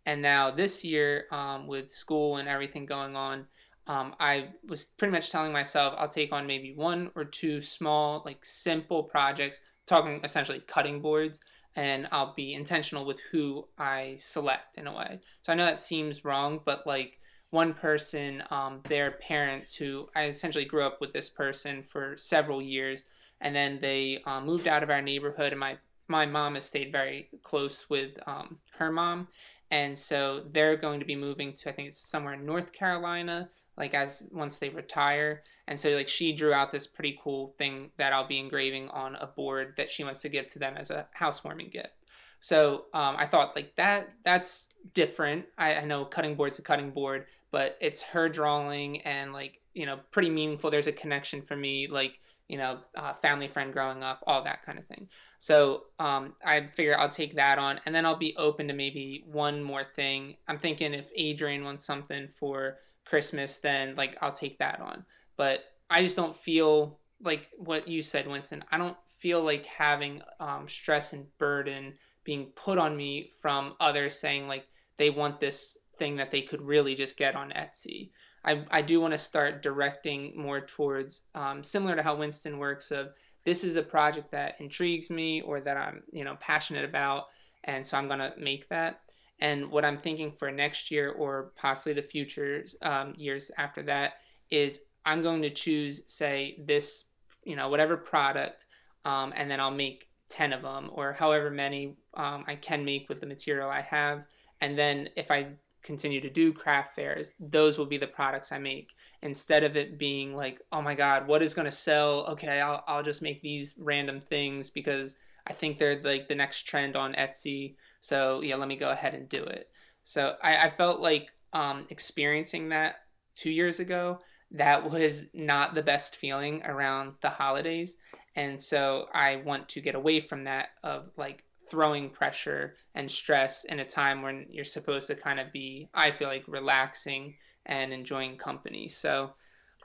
[0.08, 3.46] And now this year, um, with school and everything going on,
[3.86, 8.24] um, I was pretty much telling myself I'll take on maybe one or two small,
[8.26, 11.40] like simple projects, talking essentially cutting boards,
[11.76, 15.20] and I'll be intentional with who I select in a way.
[15.44, 17.20] So I know that seems wrong, but like
[17.52, 22.62] one person, um, their parents, who I essentially grew up with this person for several
[22.62, 23.06] years,
[23.40, 26.92] and then they uh, moved out of our neighborhood, and my my mom has stayed
[26.92, 29.28] very close with um, her mom,
[29.70, 33.50] and so they're going to be moving to I think it's somewhere in North Carolina,
[33.78, 37.92] like as once they retire, and so like she drew out this pretty cool thing
[37.98, 40.90] that I'll be engraving on a board that she wants to give to them as
[40.90, 42.01] a housewarming gift.
[42.42, 45.46] So um, I thought like that that's different.
[45.58, 49.86] I, I know cutting board's a cutting board, but it's her drawing and like you
[49.86, 50.72] know pretty meaningful.
[50.72, 54.64] There's a connection for me like you know uh, family friend growing up all that
[54.64, 55.08] kind of thing.
[55.38, 59.24] So um, i figure i'll take that on and then i'll be open to maybe
[59.26, 60.36] one more thing.
[60.48, 65.06] I'm thinking if adrian wants something for christmas then like i'll take that on.
[65.38, 68.64] But i just don't feel like what you said winston.
[68.72, 71.94] I don't feel like having um, stress and burden
[72.24, 74.66] being put on me from others saying like
[74.98, 78.12] they want this thing that they could really just get on Etsy.
[78.44, 82.92] I, I do want to start directing more towards um, similar to how Winston works
[82.92, 83.10] of
[83.46, 87.26] this is a project that intrigues me or that I'm you know passionate about
[87.64, 89.02] and so I'm gonna make that
[89.40, 94.14] and what I'm thinking for next year or possibly the future um, years after that
[94.50, 97.06] is I'm going to choose say this
[97.44, 98.66] you know whatever product
[99.06, 103.10] um, and then I'll make 10 of them or however many um, I can make
[103.10, 104.24] with the material I have.
[104.62, 105.50] And then if I
[105.84, 110.00] continue to do craft fairs, those will be the products I make instead of it
[110.00, 112.26] being like, oh my God, what is going to sell?
[112.28, 115.16] Okay, I'll, I'll just make these random things because
[115.46, 117.76] I think they're like the next trend on Etsy.
[118.00, 119.70] So yeah, let me go ahead and do it.
[120.04, 123.02] So I, I felt like um, experiencing that
[123.36, 124.20] two years ago,
[124.52, 127.98] that was not the best feeling around the holidays.
[128.36, 133.64] And so I want to get away from that of like throwing pressure and stress
[133.64, 137.36] in a time when you're supposed to kind of be, I feel like, relaxing
[137.66, 138.90] and enjoying company.
[138.90, 139.32] So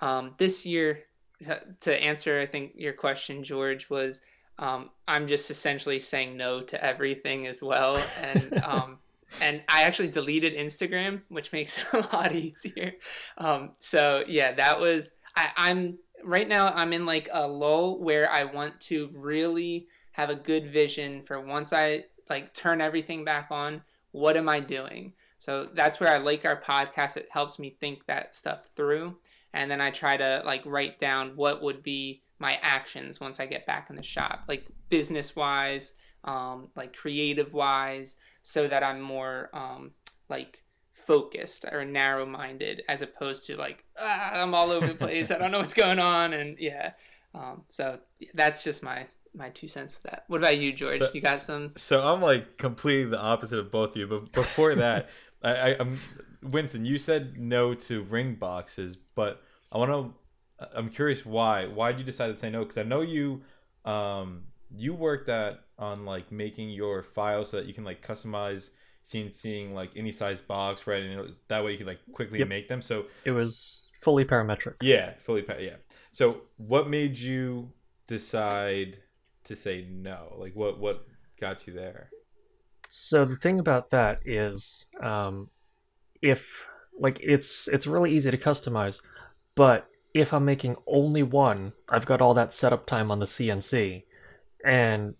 [0.01, 1.05] um, this year,
[1.81, 4.21] to answer, I think your question, George, was
[4.59, 8.03] um, I'm just essentially saying no to everything as well.
[8.23, 8.99] And um,
[9.41, 12.93] and I actually deleted Instagram, which makes it a lot easier.
[13.39, 16.69] Um, so yeah, that was I, I'm right now.
[16.69, 21.41] I'm in like a lull where I want to really have a good vision for
[21.41, 23.83] once I like turn everything back on.
[24.13, 25.13] What am I doing?
[25.39, 27.17] So that's where I like our podcast.
[27.17, 29.17] It helps me think that stuff through,
[29.53, 33.47] and then I try to like write down what would be my actions once I
[33.47, 35.93] get back in the shop, like business wise,
[36.25, 39.91] um, like creative wise so that I'm more um,
[40.29, 45.33] like focused or narrow minded as opposed to like ah, I'm all over the place.
[45.33, 46.93] I don't know what's going on, and yeah.
[47.35, 47.99] Um, so
[48.35, 50.27] that's just my my two cents of that.
[50.29, 51.01] What about you, George?
[51.01, 51.73] So, you got some?
[51.77, 54.07] So I'm like completely the opposite of both of you.
[54.07, 55.11] But before that,
[55.43, 55.99] I, I, am
[56.41, 56.85] Winston.
[56.85, 60.69] You said no to ring boxes, but I want to.
[60.73, 61.67] I'm curious why.
[61.67, 62.61] Why did you decide to say no?
[62.61, 63.43] Because I know you.
[63.85, 68.71] Um, you worked at on like making your file so that you can like customize
[69.03, 71.03] seeing seeing like any size box right?
[71.03, 72.49] And it was, that way you can like quickly yep.
[72.49, 72.83] make them.
[72.83, 74.75] So it was fully parametric.
[74.81, 75.77] Yeah fully yeah.
[76.13, 77.73] So what made you
[78.07, 78.99] decide
[79.45, 80.35] to say no?
[80.39, 81.05] Like what what
[81.41, 82.11] got you there?
[82.89, 85.51] So the thing about that is um
[86.23, 86.67] if
[86.99, 89.01] like it's it's really easy to customize
[89.55, 94.03] but if i'm making only one i've got all that setup time on the cnc
[94.67, 95.15] and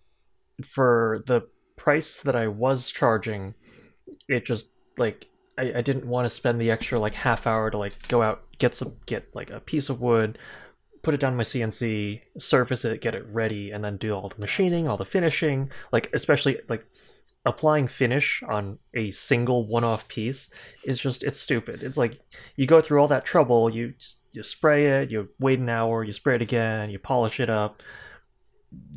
[0.63, 1.43] for the
[1.77, 3.55] price that I was charging,
[4.29, 7.79] it just like I, I didn't want to spend the extra like half hour to
[7.79, 10.39] like go out get some get like a piece of wood,
[11.03, 14.41] put it down my CNC, surface it, get it ready, and then do all the
[14.41, 15.71] machining, all the finishing.
[15.93, 16.85] Like especially like
[17.45, 20.51] applying finish on a single one-off piece
[20.85, 21.85] is just it's stupid.
[21.85, 22.19] It's like
[22.57, 23.95] you go through all that trouble, you
[24.33, 27.83] you spray it, you wait an hour, you spray it again, you polish it up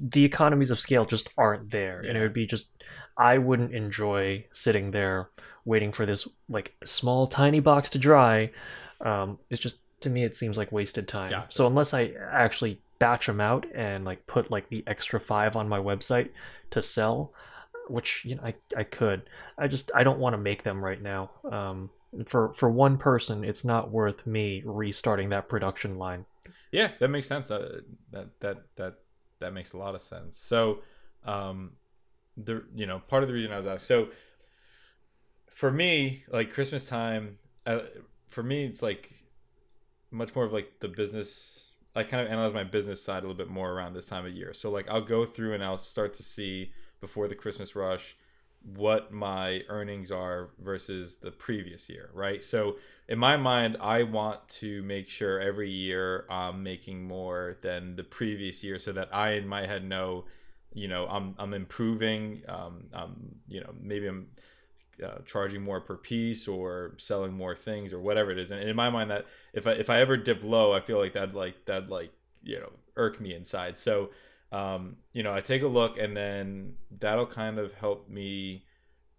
[0.10, 2.10] the economies of scale just aren't there yeah.
[2.10, 2.74] and it would be just
[3.18, 5.30] i wouldn't enjoy sitting there
[5.70, 8.52] waiting for this like small tiny box to dry.
[9.02, 11.32] Um it's just to me it seems like wasted time.
[11.32, 11.44] Yeah.
[11.50, 15.70] so unless i actually batch them out and like put like the extra five on
[15.70, 16.30] my website
[16.72, 17.34] to sell
[17.88, 19.22] which you know i, I could.
[19.58, 21.30] I just i don't want to make them right now.
[21.50, 21.92] Um
[22.26, 26.26] for for one person it's not worth me restarting that production line.
[26.72, 27.52] Yeah that makes sense.
[27.52, 28.96] Uh, that that that
[29.40, 30.38] that makes a lot of sense.
[30.38, 30.80] So,
[31.26, 31.72] um,
[32.38, 33.88] the you know part of the reason I was asked.
[33.88, 34.10] So,
[35.54, 37.82] for me, like Christmas time, uh,
[38.30, 39.12] for me it's like
[40.12, 41.66] much more of like the business.
[41.96, 44.32] I kind of analyze my business side a little bit more around this time of
[44.32, 44.54] year.
[44.54, 46.72] So like I'll go through and I'll start to see
[47.02, 48.16] before the Christmas rush
[48.64, 52.44] what my earnings are versus the previous year, right?
[52.44, 52.76] So
[53.08, 58.04] in my mind, I want to make sure every year I'm making more than the
[58.04, 60.26] previous year, so that I in my head know,
[60.74, 62.44] you know, I'm I'm improving.
[62.48, 62.90] Um,
[63.48, 64.28] you know, maybe I'm
[65.04, 68.52] uh, charging more per piece or selling more things or whatever it is.
[68.52, 71.14] And in my mind, that if I if I ever dip low, I feel like
[71.14, 72.12] that like that like
[72.44, 73.78] you know irk me inside.
[73.78, 74.10] So
[74.52, 78.66] um, you know, I take a look and then that'll kind of help me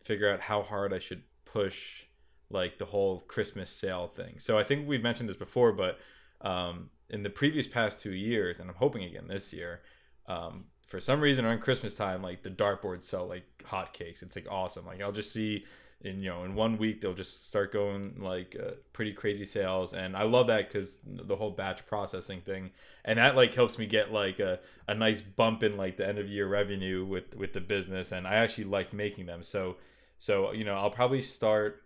[0.03, 2.05] figure out how hard I should push
[2.51, 4.39] like the whole Christmas sale thing.
[4.39, 5.99] So I think we've mentioned this before, but
[6.41, 9.83] um, in the previous past two years, and I'm hoping again this year,
[10.27, 14.23] um, for some reason around Christmas time, like the dartboards sell like hotcakes.
[14.23, 14.87] It's like awesome.
[14.87, 15.65] Like I'll just see
[16.03, 19.93] in you know in one week they'll just start going like uh, pretty crazy sales,
[19.95, 22.71] and I love that because the whole batch processing thing,
[23.05, 26.19] and that like helps me get like a, a nice bump in like the end
[26.19, 29.43] of year revenue with with the business, and I actually like making them.
[29.43, 29.77] So
[30.17, 31.83] so you know I'll probably start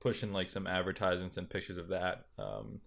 [0.00, 2.26] pushing like some advertisements and pictures of that.
[2.38, 2.80] Um,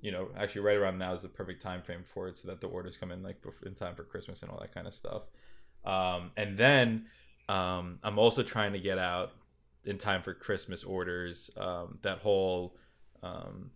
[0.00, 2.60] you know, actually, right around now is the perfect time frame for it, so that
[2.60, 5.22] the orders come in like in time for Christmas and all that kind of stuff.
[5.84, 7.06] Um, and then
[7.48, 9.32] um, I'm also trying to get out
[9.88, 11.50] in time for Christmas orders.
[11.56, 12.76] Um, that whole
[13.22, 13.70] um,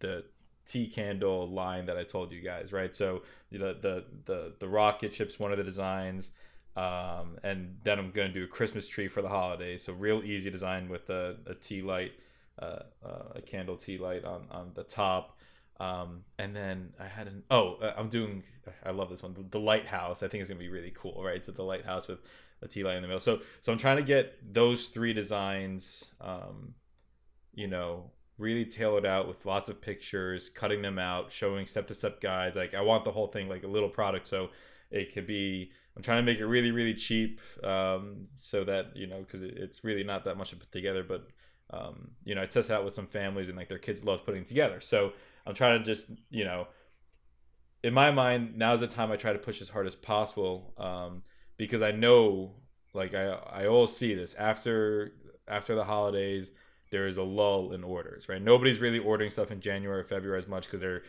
[0.00, 0.24] the
[0.66, 2.94] tea candle line that I told you guys, right?
[2.94, 6.30] So the the the the rocket ship's one of the designs.
[6.74, 9.76] Um, and then I'm gonna do a Christmas tree for the holiday.
[9.76, 12.12] So real easy design with a, a tea light,
[12.58, 15.36] uh, uh, a candle tea light on on the top.
[15.78, 18.42] Um, and then I had an oh uh, I'm doing
[18.84, 21.42] I love this one the, the, lighthouse I think is gonna be really cool right
[21.42, 22.20] so the lighthouse with
[22.62, 23.20] a tea light in the middle.
[23.20, 26.74] So so I'm trying to get those three designs um,
[27.54, 31.94] you know really tailored out with lots of pictures cutting them out showing step to
[31.94, 32.56] step guides.
[32.56, 34.50] Like I want the whole thing like a little product so
[34.90, 39.06] it could be I'm trying to make it really really cheap um, so that you
[39.06, 41.28] know because it, it's really not that much to put together but
[41.70, 44.44] um, you know I test out with some families and like their kids love putting
[44.44, 44.80] together.
[44.80, 45.12] So
[45.46, 46.68] I'm trying to just, you know,
[47.82, 51.22] in my mind, now's the time I try to push as hard as possible um,
[51.62, 52.52] because I know,
[52.92, 55.12] like I I always see this after
[55.46, 56.50] after the holidays,
[56.90, 58.42] there is a lull in orders, right?
[58.42, 61.02] Nobody's really ordering stuff in January or February as much because they're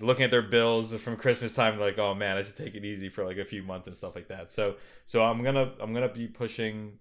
[0.00, 3.08] looking at their bills from Christmas time, like, oh man, I should take it easy
[3.10, 4.50] for like a few months and stuff like that.
[4.50, 6.98] So so I'm gonna I'm gonna be pushing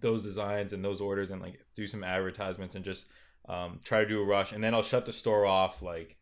[0.00, 3.06] those designs and those orders and like do some advertisements and just
[3.48, 6.16] um, try to do a rush, and then I'll shut the store off like,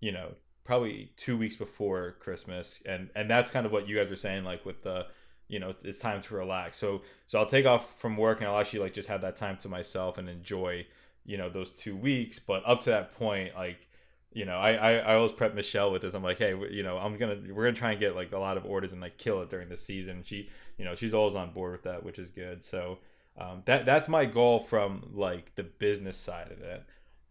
[0.00, 0.32] you know,
[0.70, 4.44] probably two weeks before Christmas, and and that's kind of what you guys were saying,
[4.44, 5.04] like with the,
[5.48, 6.78] you know, it's time to relax.
[6.78, 9.56] So so I'll take off from work, and I'll actually like just have that time
[9.62, 10.86] to myself and enjoy,
[11.24, 12.38] you know, those two weeks.
[12.38, 13.88] But up to that point, like
[14.32, 16.14] you know, I, I, I always prep Michelle with this.
[16.14, 18.56] I'm like, hey, you know, I'm gonna we're gonna try and get like a lot
[18.56, 20.22] of orders and like kill it during the season.
[20.24, 22.62] She, you know, she's always on board with that, which is good.
[22.62, 22.98] So,
[23.36, 26.84] um, that that's my goal from like the business side of it,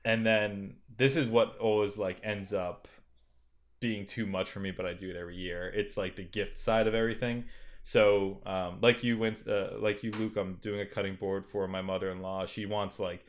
[0.03, 2.89] and then this is what always like ends up
[3.79, 5.71] being too much for me, but I do it every year.
[5.73, 7.45] It's like the gift side of everything.
[7.81, 11.67] So, um, like you went, uh, like you, Luke, I'm doing a cutting board for
[11.67, 12.45] my mother in law.
[12.45, 13.25] She wants like,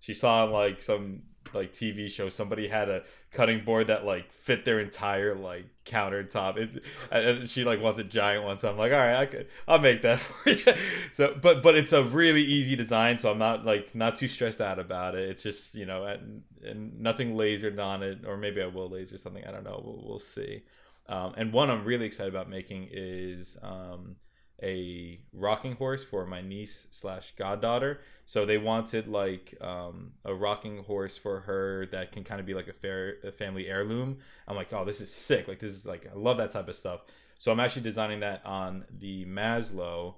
[0.00, 1.22] she saw like some
[1.54, 6.56] like TV show, somebody had a cutting board that like fit their entire like countertop.
[6.58, 9.48] It, and she like wants a giant one, so I'm like, all right, I could,
[9.66, 10.74] I'll make that for you.
[11.14, 14.60] So, but but it's a really easy design, so I'm not like not too stressed
[14.60, 15.28] out about it.
[15.28, 19.18] It's just you know, and, and nothing lasered on it, or maybe I will laser
[19.18, 19.44] something.
[19.44, 19.80] I don't know.
[19.84, 20.62] We'll, we'll see.
[21.08, 24.16] Um, and one I'm really excited about making is um,
[24.62, 28.00] a rocking horse for my niece slash goddaughter.
[28.26, 32.54] So they wanted like um, a rocking horse for her that can kind of be
[32.54, 34.18] like a, fair, a family heirloom.
[34.46, 35.48] I'm like, oh, this is sick.
[35.48, 37.00] Like this is like I love that type of stuff.
[37.38, 40.14] So I'm actually designing that on the Maslow,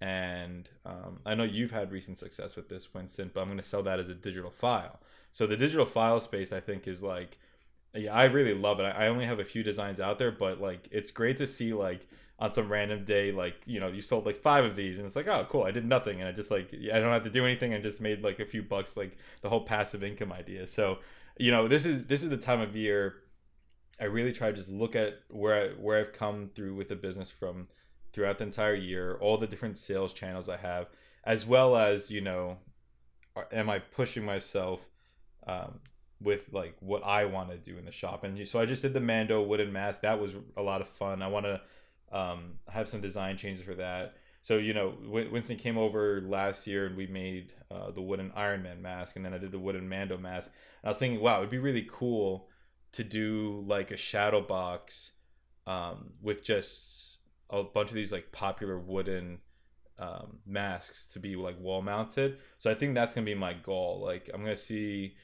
[0.00, 3.32] and um, I know you've had recent success with this, Winston.
[3.34, 5.00] But I'm going to sell that as a digital file.
[5.32, 7.36] So the digital file space, I think, is like,
[7.94, 8.84] yeah, I really love it.
[8.84, 12.06] I only have a few designs out there, but like, it's great to see like
[12.40, 15.16] on some random day like you know you sold like five of these and it's
[15.16, 17.44] like oh cool i did nothing and i just like i don't have to do
[17.44, 20.66] anything i just made like a few bucks like the whole passive income idea.
[20.66, 20.98] So
[21.38, 23.22] you know this is this is the time of year
[24.00, 26.96] i really try to just look at where I, where i've come through with the
[26.96, 27.68] business from
[28.12, 30.88] throughout the entire year all the different sales channels i have
[31.24, 32.58] as well as you know
[33.52, 34.80] am i pushing myself
[35.46, 35.78] um,
[36.20, 38.24] with like what i want to do in the shop?
[38.24, 41.22] And so i just did the mando wooden mask that was a lot of fun
[41.22, 41.60] i want to
[42.12, 44.14] um, I have some design changes for that.
[44.42, 48.62] So you know, Winston came over last year and we made uh, the wooden Iron
[48.62, 50.52] Man mask, and then I did the wooden Mando mask.
[50.82, 52.48] And I was thinking, wow, it'd be really cool
[52.92, 55.12] to do like a shadow box
[55.66, 57.18] um, with just
[57.50, 59.40] a bunch of these like popular wooden
[59.98, 62.38] um, masks to be like wall mounted.
[62.58, 64.00] So I think that's gonna be my goal.
[64.02, 65.16] Like I'm gonna see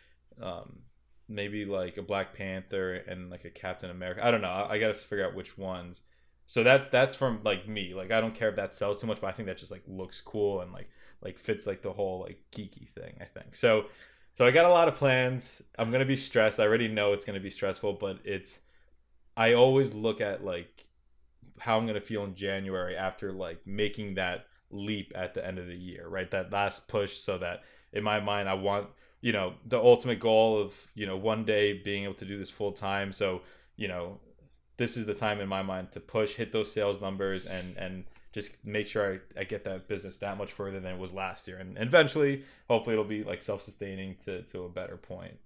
[0.42, 0.81] um,
[1.29, 4.25] maybe like a Black Panther and like a Captain America.
[4.25, 4.49] I don't know.
[4.49, 6.03] I, I got to figure out which ones
[6.46, 7.94] so that's that's from like me.
[7.94, 9.83] Like I don't care if that sells too much, but I think that just like
[9.87, 10.90] looks cool and like
[11.22, 13.16] like fits like the whole like geeky thing.
[13.20, 13.87] I think so.
[14.35, 15.62] So I got a lot of plans.
[15.78, 16.61] I'm gonna be stressed.
[16.61, 18.61] I already know it's gonna be stressful, but it's.
[19.37, 20.87] I always look at like
[21.59, 25.66] how I'm gonna feel in January after like making that leap at the end of
[25.66, 26.30] the year, right?
[26.30, 28.88] That last push, so that in my mind I want
[29.20, 32.50] you know the ultimate goal of you know one day being able to do this
[32.50, 33.12] full time.
[33.12, 33.42] So
[33.76, 34.20] you know
[34.77, 38.05] this is the time in my mind to push, hit those sales numbers, and and
[38.33, 41.47] just make sure I, I get that business that much further than it was last
[41.47, 45.39] year, and, eventually, hopefully, it'll be like self sustaining to to a better point.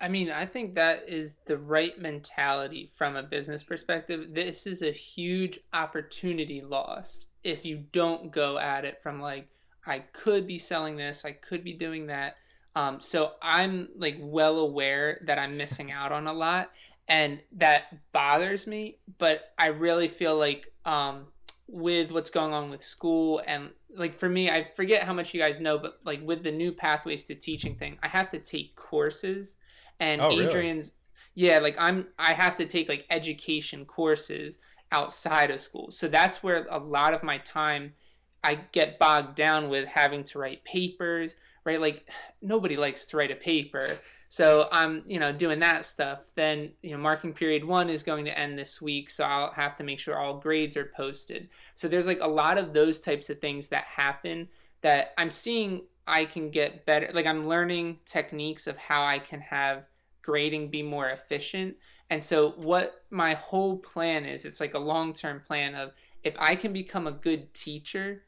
[0.00, 4.28] I mean, I think that is the right mentality from a business perspective.
[4.32, 9.48] This is a huge opportunity loss if you don't go at it from like,
[9.86, 12.36] I could be selling this, I could be doing that.
[12.76, 16.70] Um, so I'm like well aware that I'm missing out on a lot
[17.08, 18.98] and that bothers me.
[19.18, 21.26] But I really feel like um,
[21.66, 25.40] with what's going on with school and like for me, I forget how much you
[25.40, 28.76] guys know, but like with the new pathways to teaching thing, I have to take
[28.76, 29.56] courses,
[29.98, 30.88] and oh, Adrian's.
[30.88, 30.94] Really?
[31.34, 34.58] Yeah, like I'm I have to take like education courses
[34.90, 35.90] outside of school.
[35.90, 37.94] So that's where a lot of my time
[38.42, 41.80] I get bogged down with having to write papers, right?
[41.80, 42.08] Like
[42.42, 43.98] nobody likes to write a paper.
[44.28, 46.20] So I'm, you know, doing that stuff.
[46.34, 49.08] Then, you know, marking period one is going to end this week.
[49.08, 51.48] So I'll have to make sure all grades are posted.
[51.74, 54.48] So there's like a lot of those types of things that happen
[54.82, 57.10] that I'm seeing I can get better.
[57.12, 59.84] Like I'm learning techniques of how I can have
[60.22, 61.76] grading be more efficient.
[62.10, 66.56] And so what my whole plan is, it's like a long-term plan of if I
[66.56, 68.22] can become a good teacher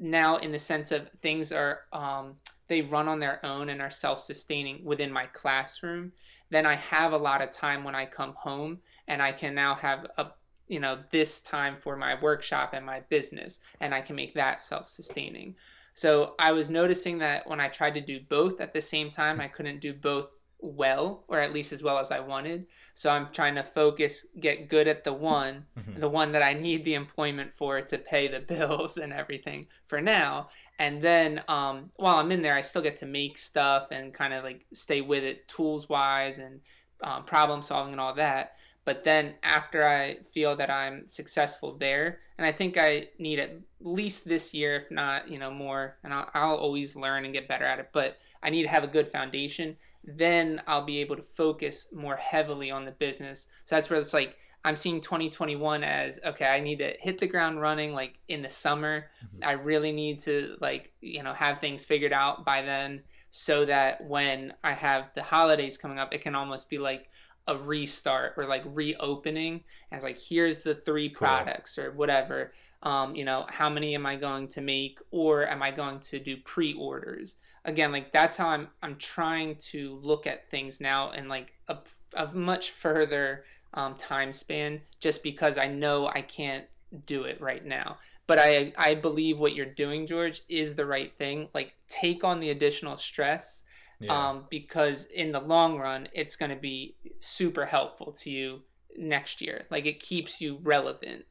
[0.00, 2.36] now in the sense of things are um,
[2.68, 6.12] they run on their own and are self-sustaining within my classroom
[6.50, 9.74] then i have a lot of time when i come home and i can now
[9.74, 10.26] have a
[10.68, 14.60] you know this time for my workshop and my business and i can make that
[14.60, 15.54] self-sustaining
[15.94, 19.40] so i was noticing that when i tried to do both at the same time
[19.40, 22.66] i couldn't do both well or at least as well as I wanted.
[22.94, 26.00] So I'm trying to focus, get good at the one, mm-hmm.
[26.00, 30.00] the one that I need the employment for to pay the bills and everything for
[30.00, 30.48] now.
[30.78, 34.32] And then um, while I'm in there, I still get to make stuff and kind
[34.32, 36.60] of like stay with it tools wise and
[37.02, 38.56] um, problem solving and all that.
[38.84, 43.52] But then after I feel that I'm successful there, and I think I need at
[43.80, 47.48] least this year, if not, you know, more, and I'll, I'll always learn and get
[47.48, 51.16] better at it, but I need to have a good foundation then I'll be able
[51.16, 53.48] to focus more heavily on the business.
[53.64, 57.26] So that's where it's like I'm seeing 2021 as okay, I need to hit the
[57.26, 59.06] ground running like in the summer.
[59.24, 59.44] Mm-hmm.
[59.44, 64.04] I really need to like, you know, have things figured out by then so that
[64.04, 67.10] when I have the holidays coming up, it can almost be like
[67.46, 69.62] a restart or like reopening
[69.92, 71.84] as like here's the three products cool.
[71.84, 72.52] or whatever
[72.82, 76.18] um, you know how many am i going to make or am i going to
[76.18, 81.28] do pre-orders again like that's how i'm i'm trying to look at things now and
[81.28, 81.76] like a,
[82.14, 83.44] a much further
[83.74, 86.64] um, time span just because i know i can't
[87.06, 87.98] do it right now.
[88.26, 91.48] But i i believe what you're doing george is the right thing.
[91.52, 93.64] Like take on the additional stress
[94.00, 94.28] yeah.
[94.30, 98.62] um, because in the long run it's going to be super helpful to you
[98.96, 99.66] next year.
[99.70, 101.24] Like it keeps you relevant.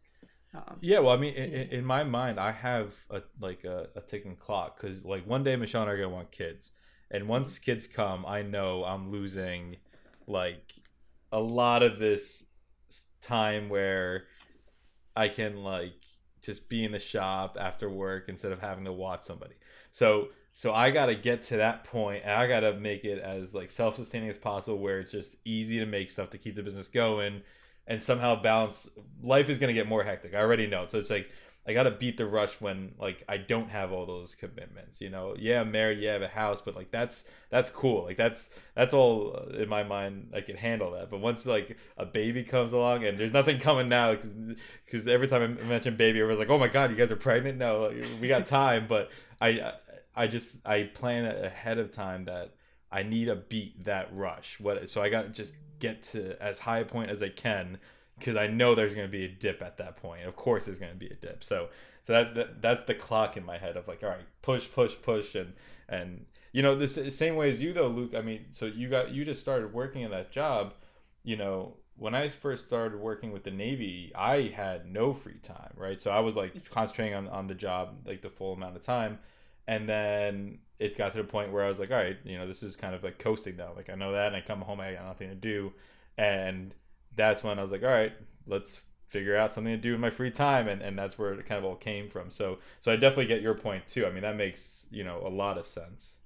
[0.54, 4.02] Um, yeah, well, I mean, in, in, my mind, I have a like a, a
[4.02, 6.70] ticking clock because like one day Michelle and I are gonna want kids,
[7.10, 9.78] and once kids come, I know I'm losing
[10.28, 10.74] like
[11.34, 12.46] a lot of this
[13.22, 14.24] time where
[15.16, 15.96] I can like
[16.42, 19.56] just be in the shop after work instead of having to watch somebody.
[19.92, 23.72] So so I gotta get to that point, and I gotta make it as like
[23.72, 26.88] self sustaining as possible, where it's just easy to make stuff to keep the business
[26.88, 27.42] going
[27.88, 28.88] and somehow balance
[29.22, 31.30] life is going to get more hectic i already know so it's like
[31.68, 35.36] i gotta beat the rush when like i don't have all those commitments you know?
[35.38, 38.06] Yeah i'm married yeah i have a house but like that's that's cool.
[38.06, 41.12] Like that's that's all uh, in my mind i can handle that.
[41.12, 44.16] But once like a baby comes along and there's nothing coming now
[44.86, 47.60] because every time i mention baby everyone's like oh my god you guys are pregnant?
[47.60, 49.74] No like, we got time but i
[50.16, 52.56] i just i plan ahead of time that
[52.92, 54.60] i need to beat that rush.
[54.60, 55.54] What so i got just
[55.84, 57.78] get to as high a point as I can
[58.18, 60.26] because I know there's going to be a dip at that point.
[60.26, 61.44] Of course, there's going to be a dip.
[61.44, 61.70] So,
[62.02, 64.94] so that, that that's the clock in my head of like, all right, push, push,
[65.02, 65.52] push, and
[65.90, 68.14] and you know the same way as you though, Luke.
[68.16, 70.74] I mean, so you got you just started working in that job.
[71.24, 75.74] You know, when I first started working with the Navy, I had no free time,
[75.76, 76.00] right?
[76.02, 79.20] So I was like concentrating on on the job like the full amount of time,
[79.68, 82.48] and then it got to the point where I was like, all right, you know,
[82.48, 83.72] this is kind of like coasting now.
[83.76, 85.74] Like I know that, and I come home, I got nothing to do,
[86.18, 86.76] and
[87.16, 88.14] that's when I was like, all right,
[88.48, 91.46] let's figure out something to do in my free time, and and that's where it
[91.46, 92.32] kind of all came from.
[92.32, 94.06] So so I definitely get your point too.
[94.06, 96.18] I mean, that makes you know a lot of sense.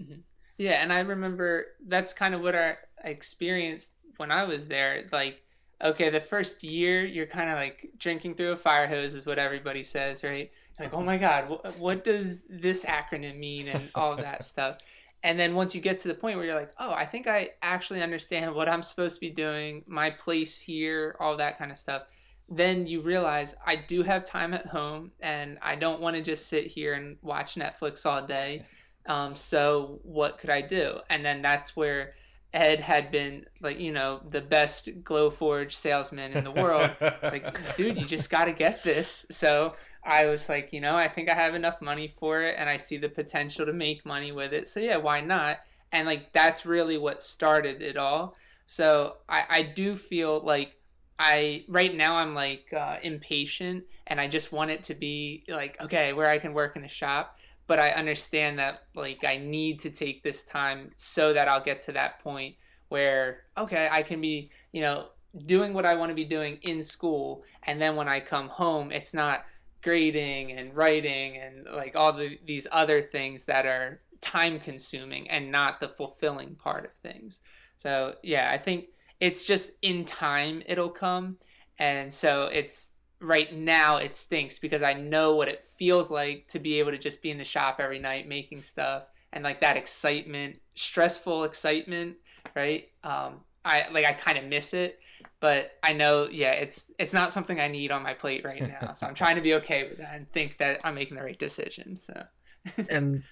[0.00, 0.20] Mm-hmm.
[0.58, 5.04] Yeah, and I remember that's kind of what I experienced when I was there.
[5.10, 5.42] Like,
[5.82, 9.38] okay, the first year you're kind of like drinking through a fire hose, is what
[9.38, 10.50] everybody says, right?
[10.78, 14.78] like oh my god what, what does this acronym mean and all that stuff
[15.24, 17.48] and then once you get to the point where you're like oh i think i
[17.62, 21.78] actually understand what i'm supposed to be doing my place here all that kind of
[21.78, 22.02] stuff
[22.48, 26.46] then you realize i do have time at home and i don't want to just
[26.46, 28.64] sit here and watch netflix all day
[29.06, 32.14] um, so what could i do and then that's where
[32.52, 36.88] Ed had been like, you know, the best Glowforge salesman in the world.
[37.00, 39.26] It's like, dude, you just got to get this.
[39.28, 39.72] So
[40.04, 42.76] I was like, you know, I think I have enough money for it and I
[42.76, 44.68] see the potential to make money with it.
[44.68, 45.60] So yeah, why not?
[45.92, 48.36] And like that's really what started it all.
[48.66, 50.76] So I, I do feel like
[51.18, 55.80] I right now I'm like uh, impatient and I just want it to be like
[55.80, 57.38] okay where I can work in the shop.
[57.66, 61.80] But I understand that like I need to take this time so that I'll get
[61.82, 62.56] to that point
[62.88, 65.08] where okay I can be you know
[65.46, 68.92] doing what I want to be doing in school, and then when I come home,
[68.92, 69.44] it's not
[69.84, 75.52] grading and writing and like all the, these other things that are time consuming and
[75.52, 77.40] not the fulfilling part of things.
[77.76, 78.86] So, yeah, I think
[79.20, 81.36] it's just in time it'll come.
[81.78, 86.58] And so it's right now it stinks because I know what it feels like to
[86.58, 89.76] be able to just be in the shop every night making stuff and like that
[89.76, 92.16] excitement, stressful excitement,
[92.54, 92.88] right?
[93.02, 95.00] Um, I like I kind of miss it,
[95.40, 98.92] but I know yeah, it's it's not something I need on my plate right now.
[98.92, 101.38] So I'm trying to be okay with that and think that I'm making the right
[101.38, 101.98] decision.
[101.98, 102.24] So
[102.88, 103.22] and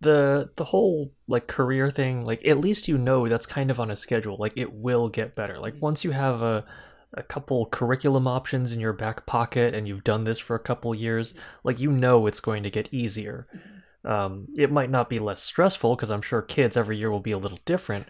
[0.00, 3.90] the the whole like career thing, like at least you know that's kind of on
[3.90, 4.36] a schedule.
[4.38, 5.58] Like it will get better.
[5.58, 5.84] Like mm-hmm.
[5.84, 6.64] once you have a
[7.14, 10.94] a couple curriculum options in your back pocket and you've done this for a couple
[10.94, 11.40] years, mm-hmm.
[11.64, 13.46] like you know it's going to get easier.
[13.54, 13.78] Mm-hmm.
[14.10, 17.32] Um, it might not be less stressful because I'm sure kids every year will be
[17.32, 18.06] a little different,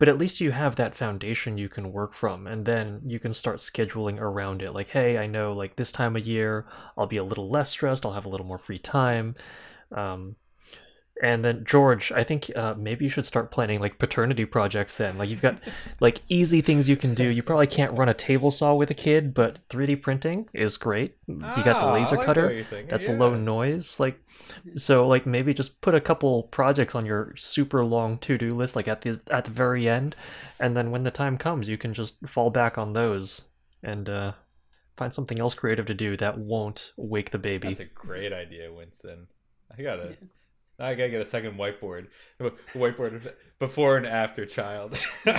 [0.00, 3.34] but at least you have that foundation you can work from and then you can
[3.34, 4.72] start scheduling around it.
[4.72, 8.06] Like, hey, I know like this time of year I'll be a little less stressed,
[8.06, 9.36] I'll have a little more free time.
[9.92, 10.36] Um,
[11.22, 14.96] and then George, I think uh, maybe you should start planning like paternity projects.
[14.96, 15.58] Then, like you've got
[16.00, 17.28] like easy things you can do.
[17.28, 21.16] You probably can't run a table saw with a kid, but 3D printing is great.
[21.26, 22.66] you got the Ah, laser like cutter.
[22.88, 24.00] That's a low noise.
[24.00, 24.18] Like,
[24.76, 28.74] so like maybe just put a couple projects on your super long to do list,
[28.76, 30.16] like at the at the very end,
[30.58, 33.44] and then when the time comes, you can just fall back on those
[33.82, 34.32] and uh,
[34.96, 37.68] find something else creative to do that won't wake the baby.
[37.68, 39.26] That's a great idea, Winston.
[39.76, 40.16] I gotta,
[40.80, 42.06] I gotta get a second whiteboard.
[42.74, 44.92] Whiteboard before and after child.
[45.24, 45.34] to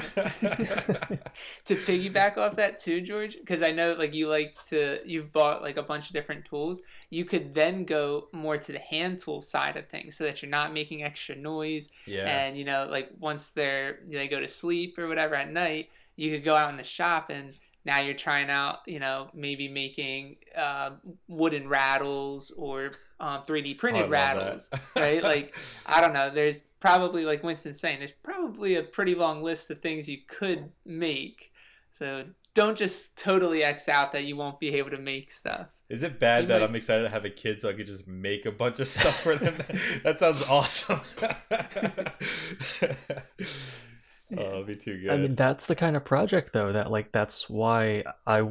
[1.68, 5.78] piggyback off that too, George, because I know like you like to you've bought like
[5.78, 6.84] a bunch of different tools.
[7.10, 10.52] You could then go more to the hand tool side of things, so that you're
[10.52, 11.90] not making extra noise.
[12.06, 12.26] yeah.
[12.28, 16.30] And you know, like once they're they go to sleep or whatever at night, you
[16.30, 17.54] could go out in the shop and
[17.86, 20.92] now you're trying out, you know, maybe making uh,
[21.28, 25.24] wooden rattles or um, 3D Oh, printed love rattles, right?
[25.24, 25.56] Like
[25.86, 26.30] I don't know.
[26.30, 30.72] There's probably like Winston's saying, there's probably a pretty long list of things you could
[30.86, 31.52] make.
[31.90, 35.68] So don't just totally X out that you won't be able to make stuff.
[35.90, 37.86] Is it bad You that might- I'm excited to have a kid so I could
[37.88, 39.56] just make a bunch of stuff for them?
[40.04, 41.02] that sounds awesome.
[44.38, 45.12] oh, it'd be too good.
[45.12, 48.50] I mean, that's the kind of project though that like that's why I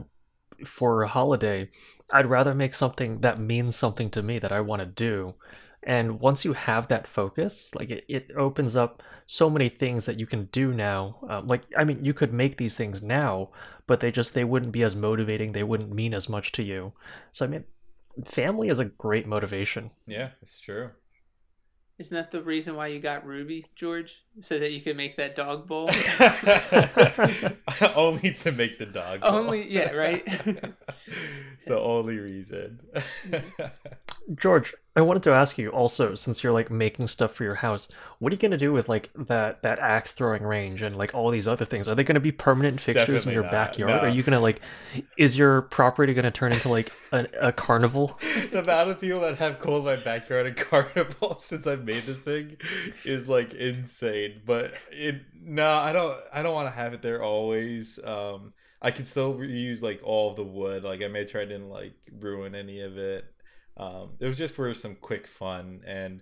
[0.64, 1.70] for a holiday,
[2.12, 5.34] I'd rather make something that means something to me that I want to do.
[5.82, 10.20] And once you have that focus, like it, it opens up so many things that
[10.20, 11.16] you can do now.
[11.28, 13.50] Um, like, I mean, you could make these things now,
[13.86, 15.52] but they just, they wouldn't be as motivating.
[15.52, 16.92] They wouldn't mean as much to you.
[17.32, 17.64] So, I mean,
[18.26, 19.90] family is a great motivation.
[20.06, 20.90] yeah, it's true.
[21.98, 24.24] Isn't that the reason why you got Ruby, George?
[24.38, 25.88] So that you could make that dog bowl?
[27.96, 29.22] only to make the dog.
[29.22, 29.30] bowl.
[29.30, 30.22] Only- yeah, right?
[30.26, 32.80] it's the only reason.
[34.34, 37.88] George, I wanted to ask you also, since you're like making stuff for your house,
[38.18, 41.30] what are you gonna do with like that that axe throwing range and like all
[41.30, 41.88] these other things?
[41.88, 44.02] Are they gonna be permanent fixtures in your not, backyard?
[44.02, 44.08] no.
[44.08, 44.60] Are you gonna like,
[45.16, 48.18] is your property gonna turn into like a, a carnival?
[48.50, 52.18] the amount of people that have called my backyard a carnival since I made this
[52.18, 52.56] thing
[53.04, 54.19] is like insane.
[54.28, 56.16] But it no, I don't.
[56.32, 57.98] I don't want to have it there always.
[58.04, 58.52] Um,
[58.82, 60.84] I can still reuse like all the wood.
[60.84, 63.24] Like I made sure I didn't like ruin any of it.
[63.76, 66.20] Um, it was just for some quick fun and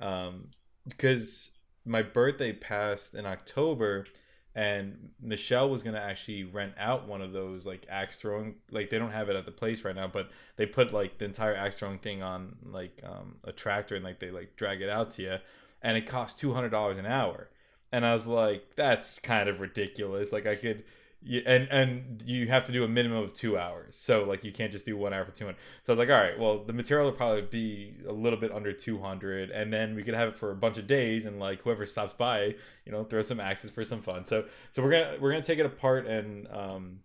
[0.00, 0.48] um,
[0.86, 1.50] because
[1.84, 4.06] my birthday passed in October
[4.54, 8.98] and Michelle was gonna actually rent out one of those like axe throwing like they
[8.98, 11.78] don't have it at the place right now, but they put like the entire axe
[11.78, 15.22] throwing thing on like um, a tractor and like they like drag it out to
[15.22, 15.36] you,
[15.82, 17.48] and it costs two hundred dollars an hour,
[17.92, 20.32] and I was like, that's kind of ridiculous.
[20.32, 20.84] Like I could.
[21.20, 24.70] And and you have to do a minimum of two hours, so like you can't
[24.70, 25.58] just do one hour for two hundred.
[25.82, 28.52] So I was like, all right, well the material will probably be a little bit
[28.52, 31.40] under two hundred, and then we could have it for a bunch of days, and
[31.40, 32.54] like whoever stops by,
[32.86, 34.24] you know, throw some axes for some fun.
[34.24, 37.00] So so we're gonna we're gonna take it apart and um,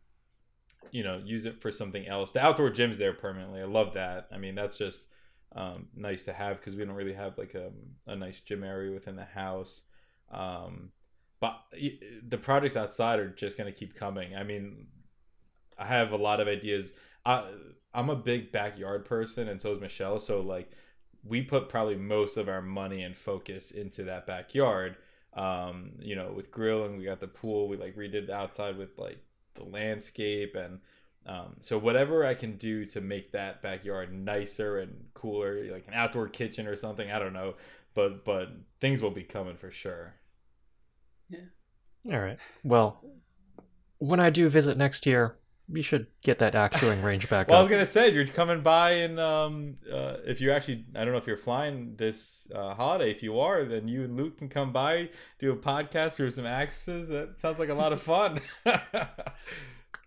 [0.91, 2.29] you know, use it for something else.
[2.29, 3.61] The outdoor gym's there permanently.
[3.61, 4.27] I love that.
[4.31, 5.05] I mean, that's just
[5.55, 7.71] um, nice to have because we don't really have like a,
[8.07, 9.83] a nice gym area within the house.
[10.31, 10.91] Um,
[11.39, 11.59] but
[12.27, 14.35] the projects outside are just gonna keep coming.
[14.35, 14.87] I mean,
[15.77, 16.93] I have a lot of ideas.
[17.25, 17.45] I,
[17.93, 20.19] I'm a big backyard person, and so is Michelle.
[20.19, 20.71] So like,
[21.23, 24.97] we put probably most of our money and focus into that backyard.
[25.33, 27.67] Um, you know, with grilling, we got the pool.
[27.67, 29.19] We like redid the outside with like
[29.55, 30.79] the landscape, and
[31.25, 35.93] um, so whatever I can do to make that backyard nicer and cooler, like an
[35.93, 37.09] outdoor kitchen or something.
[37.09, 37.55] I don't know,
[37.93, 38.49] but but
[38.81, 40.15] things will be coming for sure.
[41.29, 41.39] Yeah.
[42.11, 42.37] All right.
[42.63, 43.01] Well,
[43.99, 45.37] when I do visit next year,
[45.69, 48.59] we should get that axe throwing range back well, I was gonna say you're coming
[48.59, 52.73] by and um, uh, if you're actually, I don't know if you're flying this uh,
[52.73, 53.09] holiday.
[53.11, 55.09] If you are, then you and Luke can come by,
[55.39, 57.07] do a podcast or some axes.
[57.07, 58.41] That sounds like a lot of fun.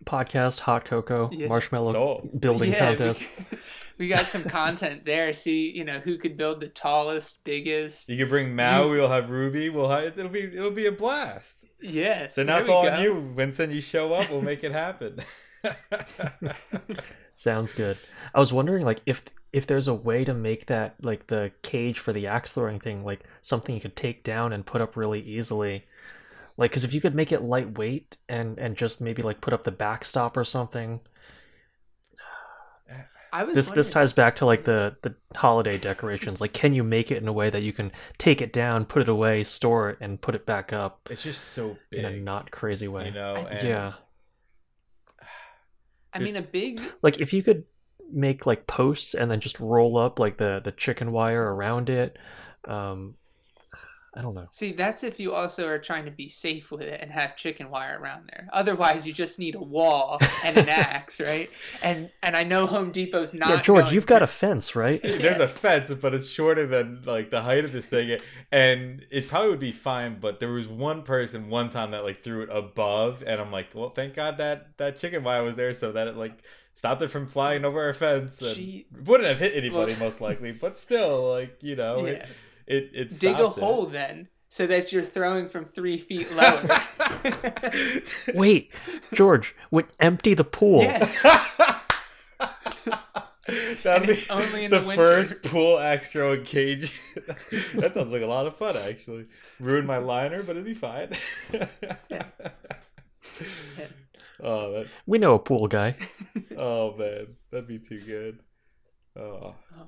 [0.07, 1.47] Podcast, hot cocoa, Yeah.
[1.47, 2.41] marshmallow Sold.
[2.41, 3.23] building Yeah, contest.
[3.51, 3.57] We,
[3.99, 5.33] we got some content there.
[5.33, 8.09] See, you know, who could build the tallest, biggest.
[8.09, 8.81] You can bring Mao.
[8.83, 9.69] Use- We'll have Ruby.
[9.69, 11.65] We'll have it'll be it'll be a blast.
[11.81, 12.29] Yeah.
[12.29, 12.89] So now there it's we all go.
[12.91, 13.33] on you.
[13.35, 15.19] Vincent, you show up, we'll make it happen.
[17.35, 17.97] Sounds good.
[18.33, 21.99] I was wondering, like, if if there's a way to make that like the cage
[21.99, 25.21] for the axe throwing thing, like something you could take down and put up really
[25.21, 25.85] easily.
[26.57, 29.63] Like, because if you could make it lightweight and and just maybe like put up
[29.63, 30.99] the backstop or something.
[33.33, 36.41] I was This this ties back to like the the holiday decorations.
[36.41, 39.01] Like, can you make it in a way that you can take it down, put
[39.01, 42.17] it away, store it, and put it back up it's just so big, in a
[42.17, 43.05] not crazy way?
[43.05, 43.35] you know.
[43.35, 43.93] And yeah.
[46.13, 46.81] I mean, a big.
[47.03, 47.65] like if you could
[48.11, 52.17] make like posts and then just roll up like the the chicken wire around it
[52.65, 53.15] um
[54.17, 56.99] i don't know See, that's if you also are trying to be safe with it
[57.01, 58.47] and have chicken wire around there.
[58.51, 61.49] Otherwise, you just need a wall and an axe, right?
[61.83, 63.49] And and I know Home Depot's not.
[63.49, 66.65] yeah george going you've to- got a fence right There's a fence, but it's shorter
[66.65, 68.17] than like the height of this thing,
[68.51, 70.19] and it probably would be fine.
[70.19, 73.67] But there was one person one time that like threw it above, and I'm like,
[73.75, 76.41] well, thank God that that chicken wire was there, so that it like
[76.73, 78.41] stopped it from flying over our fence.
[78.41, 82.11] And She- wouldn't have hit anybody Well- most likely, but still, like you know, Yeah.
[82.13, 82.27] it
[82.67, 83.53] it, it dig a it.
[83.53, 86.67] hole then, so that you're throwing from three feet lower.
[88.33, 88.71] wait
[89.13, 91.21] george would empty the pool yes.
[93.83, 96.99] That'd be only in the, the first pool extra throwing cage.
[97.75, 99.27] that sounds like a lot of fun, actually.
[99.57, 101.11] Ruined my liner, but it'd be fine.
[104.43, 105.95] oh, that, we know a pool guy
[106.59, 108.39] oh man, that'd be too good.
[109.15, 109.55] Oh.
[109.77, 109.87] oh.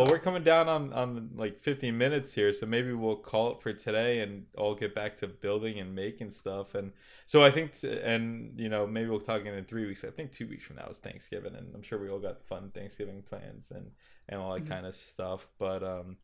[0.00, 3.60] Well, we're coming down on on like 15 minutes here, so maybe we'll call it
[3.62, 6.74] for today and all get back to building and making stuff.
[6.74, 6.92] And
[7.26, 10.02] so I think, t- and you know, maybe we'll talk again in three weeks.
[10.04, 12.70] I think two weeks from now is Thanksgiving, and I'm sure we all got fun
[12.74, 13.90] Thanksgiving plans and
[14.28, 14.68] and all that Mhm.
[14.68, 15.46] kind of stuff.
[15.58, 16.16] But um,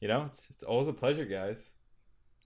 [0.00, 1.70] you know, it's it's always a pleasure, guys.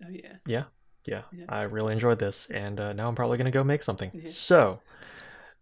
[0.05, 0.37] Oh yeah.
[0.47, 0.65] yeah
[1.07, 1.23] Yeah.
[1.49, 4.27] i really enjoyed this and uh, now i'm probably gonna go make something Yeah.
[4.27, 4.81] so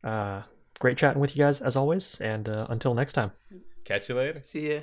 [0.05, 0.43] uh
[0.79, 3.33] great chatting with you guys as always and uh, until next time
[3.89, 4.43] Catch you later.
[4.43, 4.81] See ya.